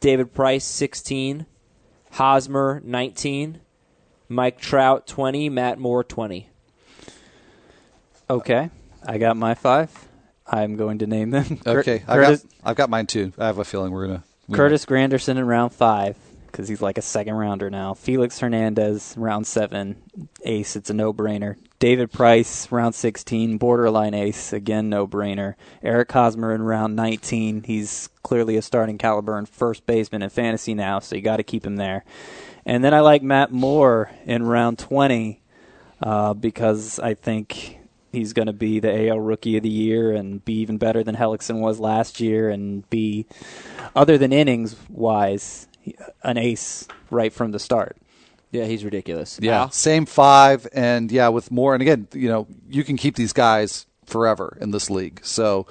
[0.00, 1.46] David Price, 16.
[2.12, 3.60] Hosmer, 19.
[4.28, 5.48] Mike Trout, 20.
[5.48, 6.48] Matt Moore, 20.
[8.28, 8.70] Okay,
[9.04, 9.90] I got my five.
[10.46, 11.58] I'm going to name them.
[11.58, 12.04] Cur- okay.
[12.06, 13.32] I've got, I've got mine too.
[13.38, 14.24] I have a feeling we're gonna.
[14.52, 16.16] Curtis Granderson in round five
[16.50, 17.94] because he's like a second rounder now.
[17.94, 19.96] Felix Hernandez round seven,
[20.44, 20.76] ace.
[20.76, 21.56] It's a no brainer.
[21.78, 24.52] David Price round 16, borderline ace.
[24.52, 25.54] Again, no brainer.
[25.82, 27.62] Eric Hosmer in round 19.
[27.62, 31.42] He's clearly a starting caliber and first baseman in fantasy now, so you got to
[31.42, 32.04] keep him there.
[32.66, 35.40] And then I like Matt Moore in round 20
[36.02, 37.78] uh, because I think
[38.12, 41.16] he's going to be the AL Rookie of the Year and be even better than
[41.16, 43.26] Hellickson was last year and be,
[43.94, 45.68] other than innings wise,
[46.22, 47.96] an ace right from the start.
[48.52, 49.38] Yeah, he's ridiculous.
[49.40, 49.70] Yeah, Al?
[49.70, 51.74] same five, and yeah, with more.
[51.74, 55.20] And again, you know, you can keep these guys forever in this league.
[55.22, 55.66] So,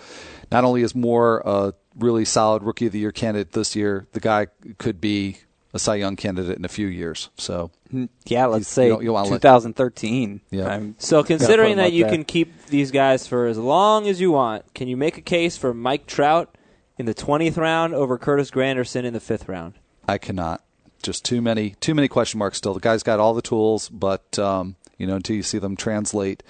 [0.51, 4.21] not only is Moore a really solid Rookie of the Year candidate this year, the
[4.21, 5.39] guy could be
[5.73, 7.29] a Cy Young candidate in a few years.
[7.37, 8.05] So, hmm.
[8.25, 10.39] Yeah, let's say you don't- you wanna let- 2013.
[10.49, 10.67] Yeah.
[10.69, 12.13] I'm So considering that you there.
[12.13, 15.57] can keep these guys for as long as you want, can you make a case
[15.57, 16.55] for Mike Trout
[16.97, 19.73] in the 20th round over Curtis Granderson in the 5th round?
[20.09, 20.63] I cannot.
[21.01, 22.57] Just too many, too many question marks.
[22.57, 25.77] Still, the guy's got all the tools, but um, you know, until you see them
[25.77, 26.43] translate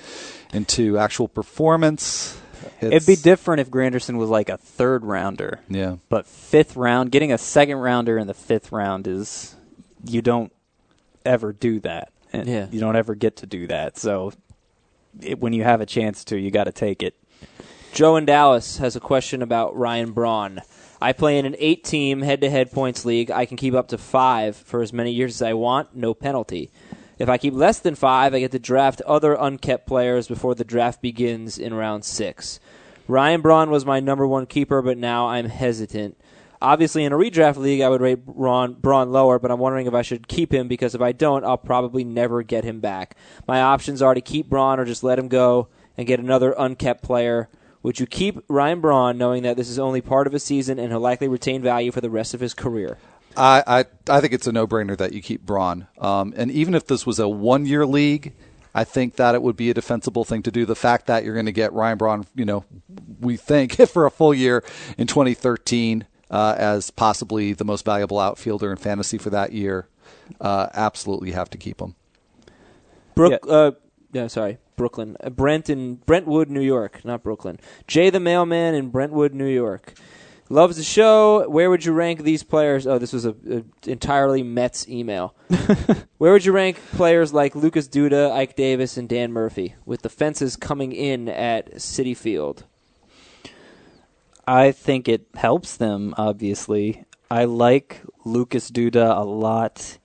[0.51, 2.39] into actual performance,
[2.81, 5.59] It'd be different if Granderson was like a third rounder.
[5.69, 9.55] Yeah, But fifth round, getting a second rounder in the fifth round is
[10.05, 10.51] you don't
[11.25, 12.11] ever do that.
[12.31, 12.67] And Yeah.
[12.71, 13.97] You don't ever get to do that.
[13.97, 14.33] So
[15.21, 17.15] it, when you have a chance to, you got to take it.
[17.93, 20.61] Joe in Dallas has a question about Ryan Braun.
[21.01, 23.31] I play in an eight team head to head points league.
[23.31, 26.71] I can keep up to five for as many years as I want, no penalty.
[27.17, 30.63] If I keep less than five, I get to draft other unkept players before the
[30.63, 32.59] draft begins in round six.
[33.07, 36.17] Ryan Braun was my number one keeper, but now I'm hesitant.
[36.61, 39.93] Obviously, in a redraft league, I would rate Braun, Braun lower, but I'm wondering if
[39.93, 43.15] I should keep him because if I don't, I'll probably never get him back.
[43.47, 47.01] My options are to keep Braun or just let him go and get another unkept
[47.01, 47.49] player.
[47.81, 50.91] Would you keep Ryan Braun knowing that this is only part of a season and
[50.91, 52.97] he'll likely retain value for the rest of his career?
[53.37, 55.87] I, I I think it's a no brainer that you keep Braun.
[55.99, 58.33] Um, and even if this was a one year league,
[58.73, 60.65] I think that it would be a defensible thing to do.
[60.65, 62.65] The fact that you're going to get Ryan Braun, you know,
[63.19, 64.63] we think for a full year
[64.97, 69.87] in 2013 uh, as possibly the most valuable outfielder in fantasy for that year,
[70.39, 71.95] uh, absolutely have to keep him.
[73.15, 73.71] Brook, uh,
[74.11, 75.17] yeah, sorry, Brooklyn.
[75.21, 77.59] Uh, Brent in Brentwood, New York, not Brooklyn.
[77.85, 79.93] Jay the mailman in Brentwood, New York.
[80.47, 81.47] Loves the show.
[81.49, 82.87] Where would you rank these players?
[82.87, 85.35] Oh, this was a, a entirely Mets email.
[86.17, 90.09] Where would you rank players like Lucas Duda, Ike Davis, and Dan Murphy with the
[90.09, 92.63] fences coming in at Citi Field?
[94.47, 97.03] I think it helps them, obviously.
[97.29, 99.97] I like Lucas Duda a lot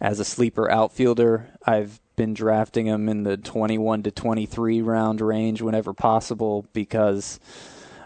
[0.00, 1.50] as a sleeper outfielder.
[1.66, 7.40] I've been drafting him in the 21 to 23 round range whenever possible because,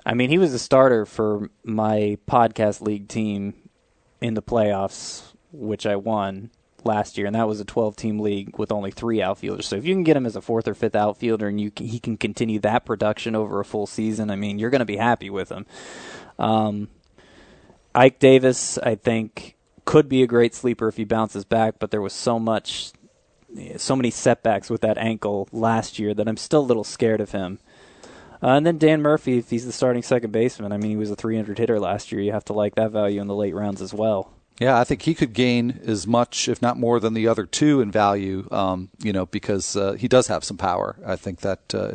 [0.05, 3.55] I mean, he was a starter for my podcast league team
[4.21, 6.51] in the playoffs, which I won
[6.85, 9.67] last year, and that was a 12 team league with only three outfielders.
[9.67, 11.87] So if you can get him as a fourth or fifth outfielder and you can,
[11.87, 14.97] he can continue that production over a full season, I mean, you're going to be
[14.97, 15.67] happy with him.
[16.39, 16.89] Um,
[17.95, 22.03] Ike Davis, I think, could be a great sleeper if he bounces back, but there
[22.03, 22.93] was so much,
[23.77, 27.33] so many setbacks with that ankle last year that I'm still a little scared of
[27.33, 27.59] him.
[28.43, 31.11] Uh, and then Dan Murphy, if he's the starting second baseman, I mean, he was
[31.11, 32.21] a 300 hitter last year.
[32.21, 34.33] You have to like that value in the late rounds as well.
[34.61, 37.81] Yeah, I think he could gain as much, if not more, than the other two
[37.81, 38.49] in value.
[38.51, 40.97] Um, you know, because uh, he does have some power.
[41.07, 41.95] I think that uh,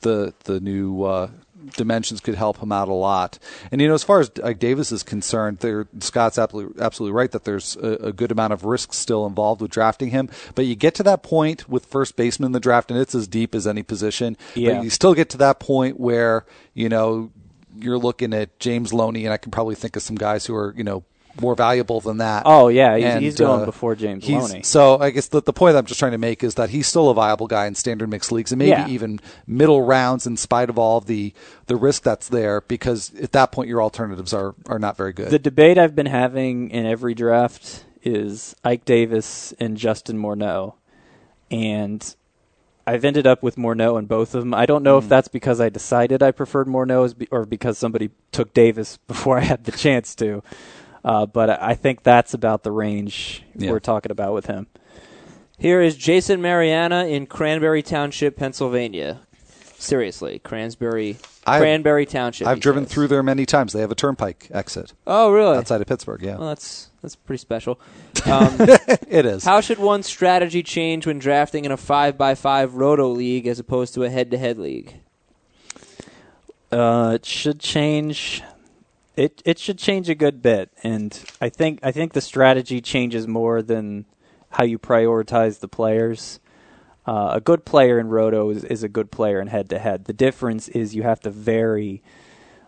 [0.00, 1.30] the the new uh,
[1.76, 3.38] dimensions could help him out a lot.
[3.70, 7.30] And you know, as far as like Davis is concerned, there Scott's absolutely absolutely right
[7.30, 10.28] that there's a, a, good amount of risk still involved with drafting him.
[10.54, 13.26] But you get to that point with first baseman in the draft, and it's as
[13.28, 14.36] deep as any position.
[14.54, 14.74] Yeah.
[14.74, 16.44] But you still get to that point where
[16.74, 17.30] you know
[17.76, 20.74] you're looking at James Loney, and I can probably think of some guys who are
[20.76, 21.04] you know
[21.40, 22.42] more valuable than that.
[22.46, 24.62] Oh yeah, he's, And, he's going uh, before James Loney.
[24.62, 27.10] So I guess the, the point I'm just trying to make is that he's still
[27.10, 28.88] a viable guy in standard mixed leagues and maybe Yeah.
[28.88, 31.32] even middle rounds in spite of all of the
[31.66, 35.30] the risk that's there because at that point your alternatives are are not very good.
[35.30, 40.74] The debate I've been having in every draft is Ike Davis and Justin Morneau,
[41.50, 42.14] and
[42.86, 44.54] I've ended up with Morneau in both of them.
[44.54, 45.04] I don't know Hmm.
[45.04, 49.42] if that's because I decided I preferred Morneau or because somebody took Davis before I
[49.42, 50.42] had the chance to.
[51.04, 53.70] Uh, but I I think that's about the range Yeah.
[53.70, 54.66] we're talking about with him.
[55.58, 59.20] Here is Jason Mariana in Cranberry Township, Pennsylvania.
[59.80, 62.48] Seriously, Cranberry, I've- Cranberry Township.
[62.48, 62.92] I've driven says.
[62.92, 63.72] through there many times.
[63.72, 65.56] They have a turnpike exit Oh, really?
[65.56, 66.20] outside of Pittsburgh.
[66.22, 67.78] Yeah, Well, that's that's pretty special.
[68.26, 69.44] Um, it is.
[69.44, 73.58] how should one's strategy change when drafting in a five by five roto league as
[73.60, 74.94] opposed to a head to head league?
[76.70, 78.42] Uh, it should change.
[79.18, 83.26] It it should change a good bit, and I think I think the strategy changes
[83.26, 84.06] more than
[84.50, 86.38] how you prioritize the players.
[87.04, 90.04] Uh, a good player in roto is, is a good player in head to head.
[90.04, 92.00] The difference is you have to vary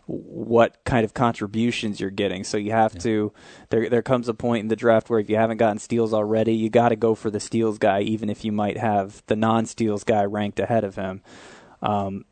[0.07, 2.43] what kind of contributions you're getting.
[2.43, 3.33] So you have to.
[3.69, 6.55] There there comes a point in the draft where if you haven't gotten steals already,
[6.55, 9.67] you got to go for the steals guy, even if you might have the non
[9.67, 11.23] steals guy ranked ahead of him.
[11.81, 12.25] Um,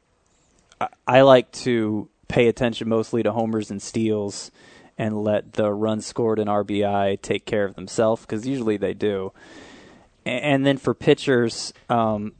[0.81, 4.51] I- I like to pay attention mostly to homers and steals
[4.97, 9.33] and let the runs scored and RBI take care of themselves because usually they do.
[10.25, 12.33] And then for pitchers, um,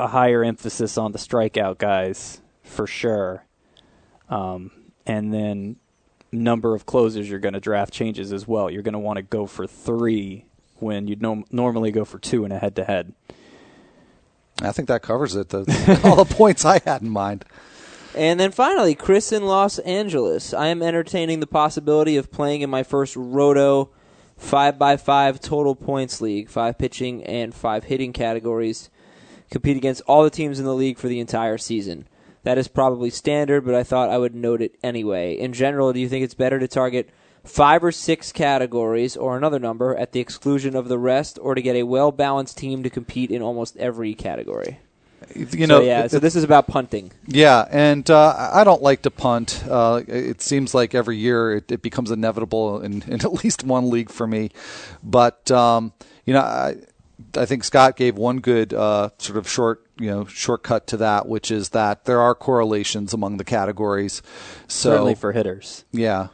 [0.00, 3.44] a higher emphasis on the strikeout guys for sure.
[4.28, 4.70] Um,
[5.06, 5.76] and then
[6.32, 8.70] number of closers you're going to draft changes as well.
[8.70, 10.44] You're going to want to go for three
[10.76, 13.12] when you'd nom- normally go for two in a head to head.
[14.60, 15.50] I think that covers it.
[15.50, 17.44] The, all the points I had in mind.
[18.14, 20.54] And then finally, Chris in Los Angeles.
[20.54, 23.90] I am entertaining the possibility of playing in my first Roto
[24.40, 28.90] 5x5 total points league, five pitching and five hitting categories.
[29.50, 32.06] Compete against all the teams in the league for the entire season.
[32.44, 35.34] That is probably standard, but I thought I would note it anyway.
[35.34, 37.10] In general, do you think it's better to target
[37.44, 41.62] five or six categories or another number at the exclusion of the rest, or to
[41.62, 44.78] get a well balanced team to compete in almost every category?
[45.34, 47.12] You know, so, yeah, so this is about punting.
[47.26, 49.62] Yeah, and uh, I don't like to punt.
[49.68, 53.90] Uh, it seems like every year it, it becomes inevitable in, in at least one
[53.90, 54.50] league for me.
[55.02, 55.92] But um,
[56.24, 56.76] you know, I,
[57.36, 61.28] I think Scott gave one good uh, sort of short, you know, shortcut to that,
[61.28, 64.22] which is that there are correlations among the categories.
[64.66, 65.84] So Certainly for hitters.
[65.92, 66.28] yeah.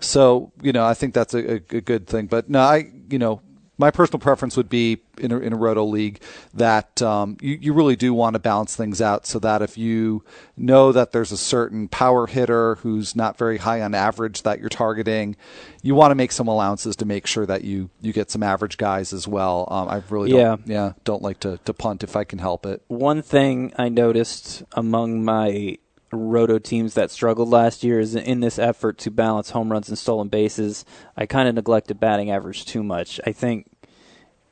[0.00, 2.26] So you know, I think that's a, a, a good thing.
[2.26, 3.40] But no, I you know,
[3.82, 6.22] my personal preference would be in a, in a roto league
[6.54, 10.24] that um, you you really do want to balance things out so that if you
[10.56, 14.68] know that there's a certain power hitter who's not very high on average that you're
[14.68, 15.34] targeting,
[15.82, 18.76] you want to make some allowances to make sure that you you get some average
[18.76, 19.66] guys as well.
[19.68, 22.82] Um, I really don't, yeah don't like to to punt if I can help it.
[22.86, 25.76] One thing I noticed among my
[26.12, 29.98] roto teams that struggled last year is in this effort to balance home runs and
[29.98, 30.84] stolen bases,
[31.16, 33.18] I kind of neglected batting average too much.
[33.26, 33.66] I think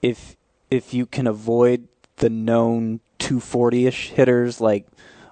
[0.03, 0.37] if
[0.71, 4.87] if you can avoid the known 240ish hitters like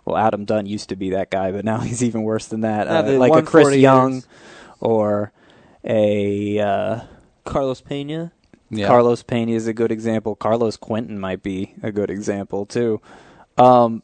[0.05, 2.89] well Adam Dunn used to be that guy, but now he's even worse than that.
[2.89, 4.29] Uh, like a Chris Young hitters.
[4.81, 5.33] or
[5.85, 7.01] a uh,
[7.45, 8.33] Carlos Pena.
[8.71, 8.87] Yeah.
[8.87, 10.35] Carlos Pena is a good example.
[10.35, 13.01] Carlos Quentin might be a good example too.
[13.57, 14.03] Um,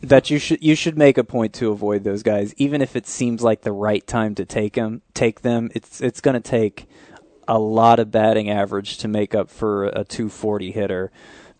[0.00, 3.06] that you should you should make a point to avoid those guys, even if it
[3.06, 5.02] seems like the right time to take them.
[5.14, 5.70] Take them.
[5.74, 6.86] It's it's going to take
[7.46, 11.10] a lot of batting average to make up for a 240 hitter,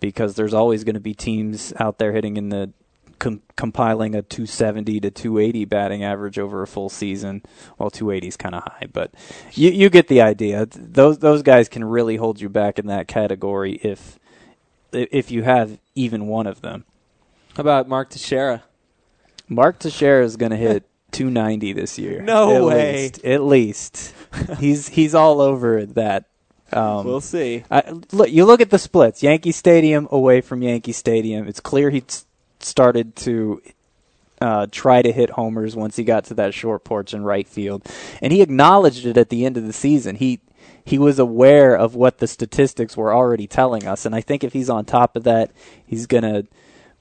[0.01, 2.71] because there's always going to be teams out there hitting in the
[3.19, 7.43] com- compiling a 270 to 280 batting average over a full season.
[7.79, 9.13] Well, 280 is kind of high, but
[9.53, 10.67] you you get the idea.
[10.67, 14.19] Those those guys can really hold you back in that category if
[14.93, 16.85] if you have even one of them.
[17.57, 18.65] How about Mark Teixeira?
[19.49, 20.85] Mark Teixeira is going to hit
[21.15, 22.21] 290 this year.
[22.21, 23.03] No at way.
[23.03, 24.15] Least, at least
[24.59, 26.25] he's he's all over that.
[26.73, 27.65] Um, we'll see.
[27.71, 29.23] I, look, you look at the splits.
[29.23, 31.47] Yankee Stadium away from Yankee Stadium.
[31.47, 32.03] It's clear he
[32.59, 33.63] started to
[34.41, 37.87] uh, try to hit homers once he got to that short porch in right field,
[38.21, 40.17] and he acknowledged it at the end of the season.
[40.17, 40.41] He
[40.85, 44.53] he was aware of what the statistics were already telling us, and I think if
[44.53, 45.53] he's on top of that,
[45.87, 46.45] he's gonna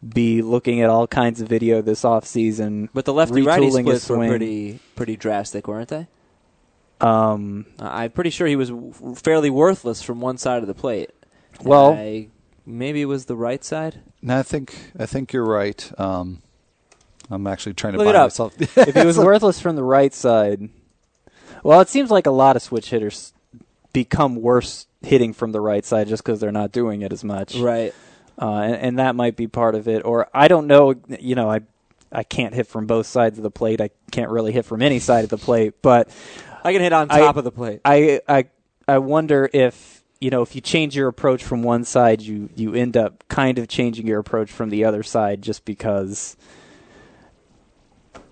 [0.07, 2.89] be looking at all kinds of video this off season.
[2.93, 6.07] But the lefty righty splits were pretty pretty drastic, weren't they?
[7.01, 11.11] Um, I'm pretty sure he was w- fairly worthless from one side of the plate.
[11.61, 12.27] Well- I-
[12.65, 13.99] maybe it was the right side.
[14.21, 15.91] No, I think I think you're right.
[15.99, 16.41] Um,
[17.29, 18.25] I'm actually trying to Look buy it up.
[18.27, 18.53] myself.
[18.77, 20.69] if he was worthless from the right side,
[21.63, 23.33] well, it seems like a lot of switch hitters
[23.91, 27.55] become worse hitting from the right side just because they're not doing it as much.
[27.55, 27.93] Right.
[28.41, 30.05] Uh, and, and that might be part of it.
[30.05, 30.95] Or I don't know.
[31.19, 31.61] You know, I
[32.11, 33.81] I can't hit from both sides of the plate.
[33.81, 35.75] I can't really hit from any side of the plate.
[35.81, 36.09] But
[36.63, 37.81] I can hit on I- top of the plate.
[37.85, 38.45] I I
[38.87, 42.73] I wonder if you know if you change your approach from one side, you you
[42.73, 46.35] end up kind of changing your approach from the other side just because.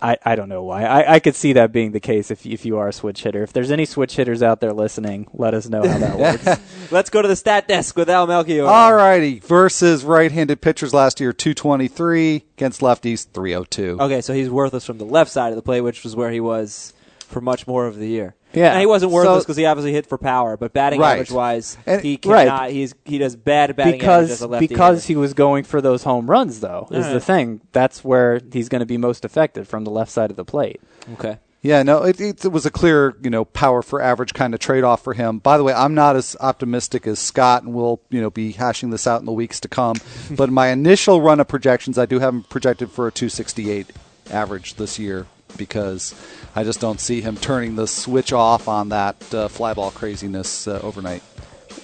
[0.02, 0.84] I, I don't know why.
[0.84, 3.44] I, I could see that being the case if if you are a switch hitter.
[3.44, 6.92] If there's any switch hitters out there listening, let us know how that works.
[6.92, 8.66] Let's go to the stat desk with Al Melchior.
[8.66, 9.40] All righty.
[9.40, 13.98] Versus right-handed pitchers last year, 223 against lefties, 302.
[14.02, 16.40] Okay, so he's worthless from the left side of the plate, which was where he
[16.40, 18.36] was for much more of the year.
[18.54, 18.72] Yeah.
[18.72, 21.14] and he wasn't worthless So- because he obviously hit for power, but batting Right.
[21.14, 22.48] average wise, And- he Right.
[22.48, 22.72] cannot.
[22.72, 25.08] He's he does bad batting average because as a lefty because hitter.
[25.08, 28.80] he was going for those home runs though is the thing that's where he's going
[28.82, 30.80] to be most effective from the left side of the plate
[31.14, 31.38] okay.
[31.64, 34.60] Yeah, no, it, it, it was a clear, you know, power for average kind of
[34.60, 35.38] trade-off for him.
[35.38, 38.90] By the way, I'm not as optimistic as Scott, and we'll, you know, be hashing
[38.90, 39.98] this out in the weeks to come.
[40.32, 43.92] but my initial run of projections, I do have him projected for a 268
[44.32, 45.28] average this year
[45.58, 46.14] because
[46.56, 50.80] I just don't see him turning the switch off on that uh, flyball craziness uh,
[50.84, 51.24] overnight.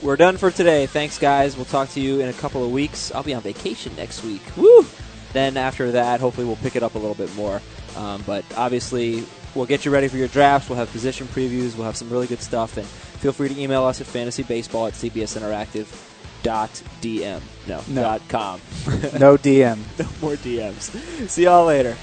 [0.04, 0.86] We're done for today.
[0.86, 1.56] Thanks, guys.
[1.56, 3.12] We'll talk to you in a couple of weeks.
[3.14, 4.42] I'll be on vacation next week.
[4.56, 4.86] Woo!
[5.34, 7.62] Then after that, hopefully we'll pick it up a little bit more.
[7.96, 9.24] Um, but obviously,
[9.56, 10.70] we'll get you ready for your drafts.
[10.70, 11.76] We'll have position previews.
[11.76, 12.78] We'll have some really good stuff.
[12.78, 14.94] And feel free to email us at fantasybaseball at
[16.44, 17.42] cbsinteractive.dm.
[17.68, 18.02] No, No.
[18.02, 18.62] dot com.
[19.20, 21.28] no dm no more DMs.
[21.30, 21.98] See y'all later.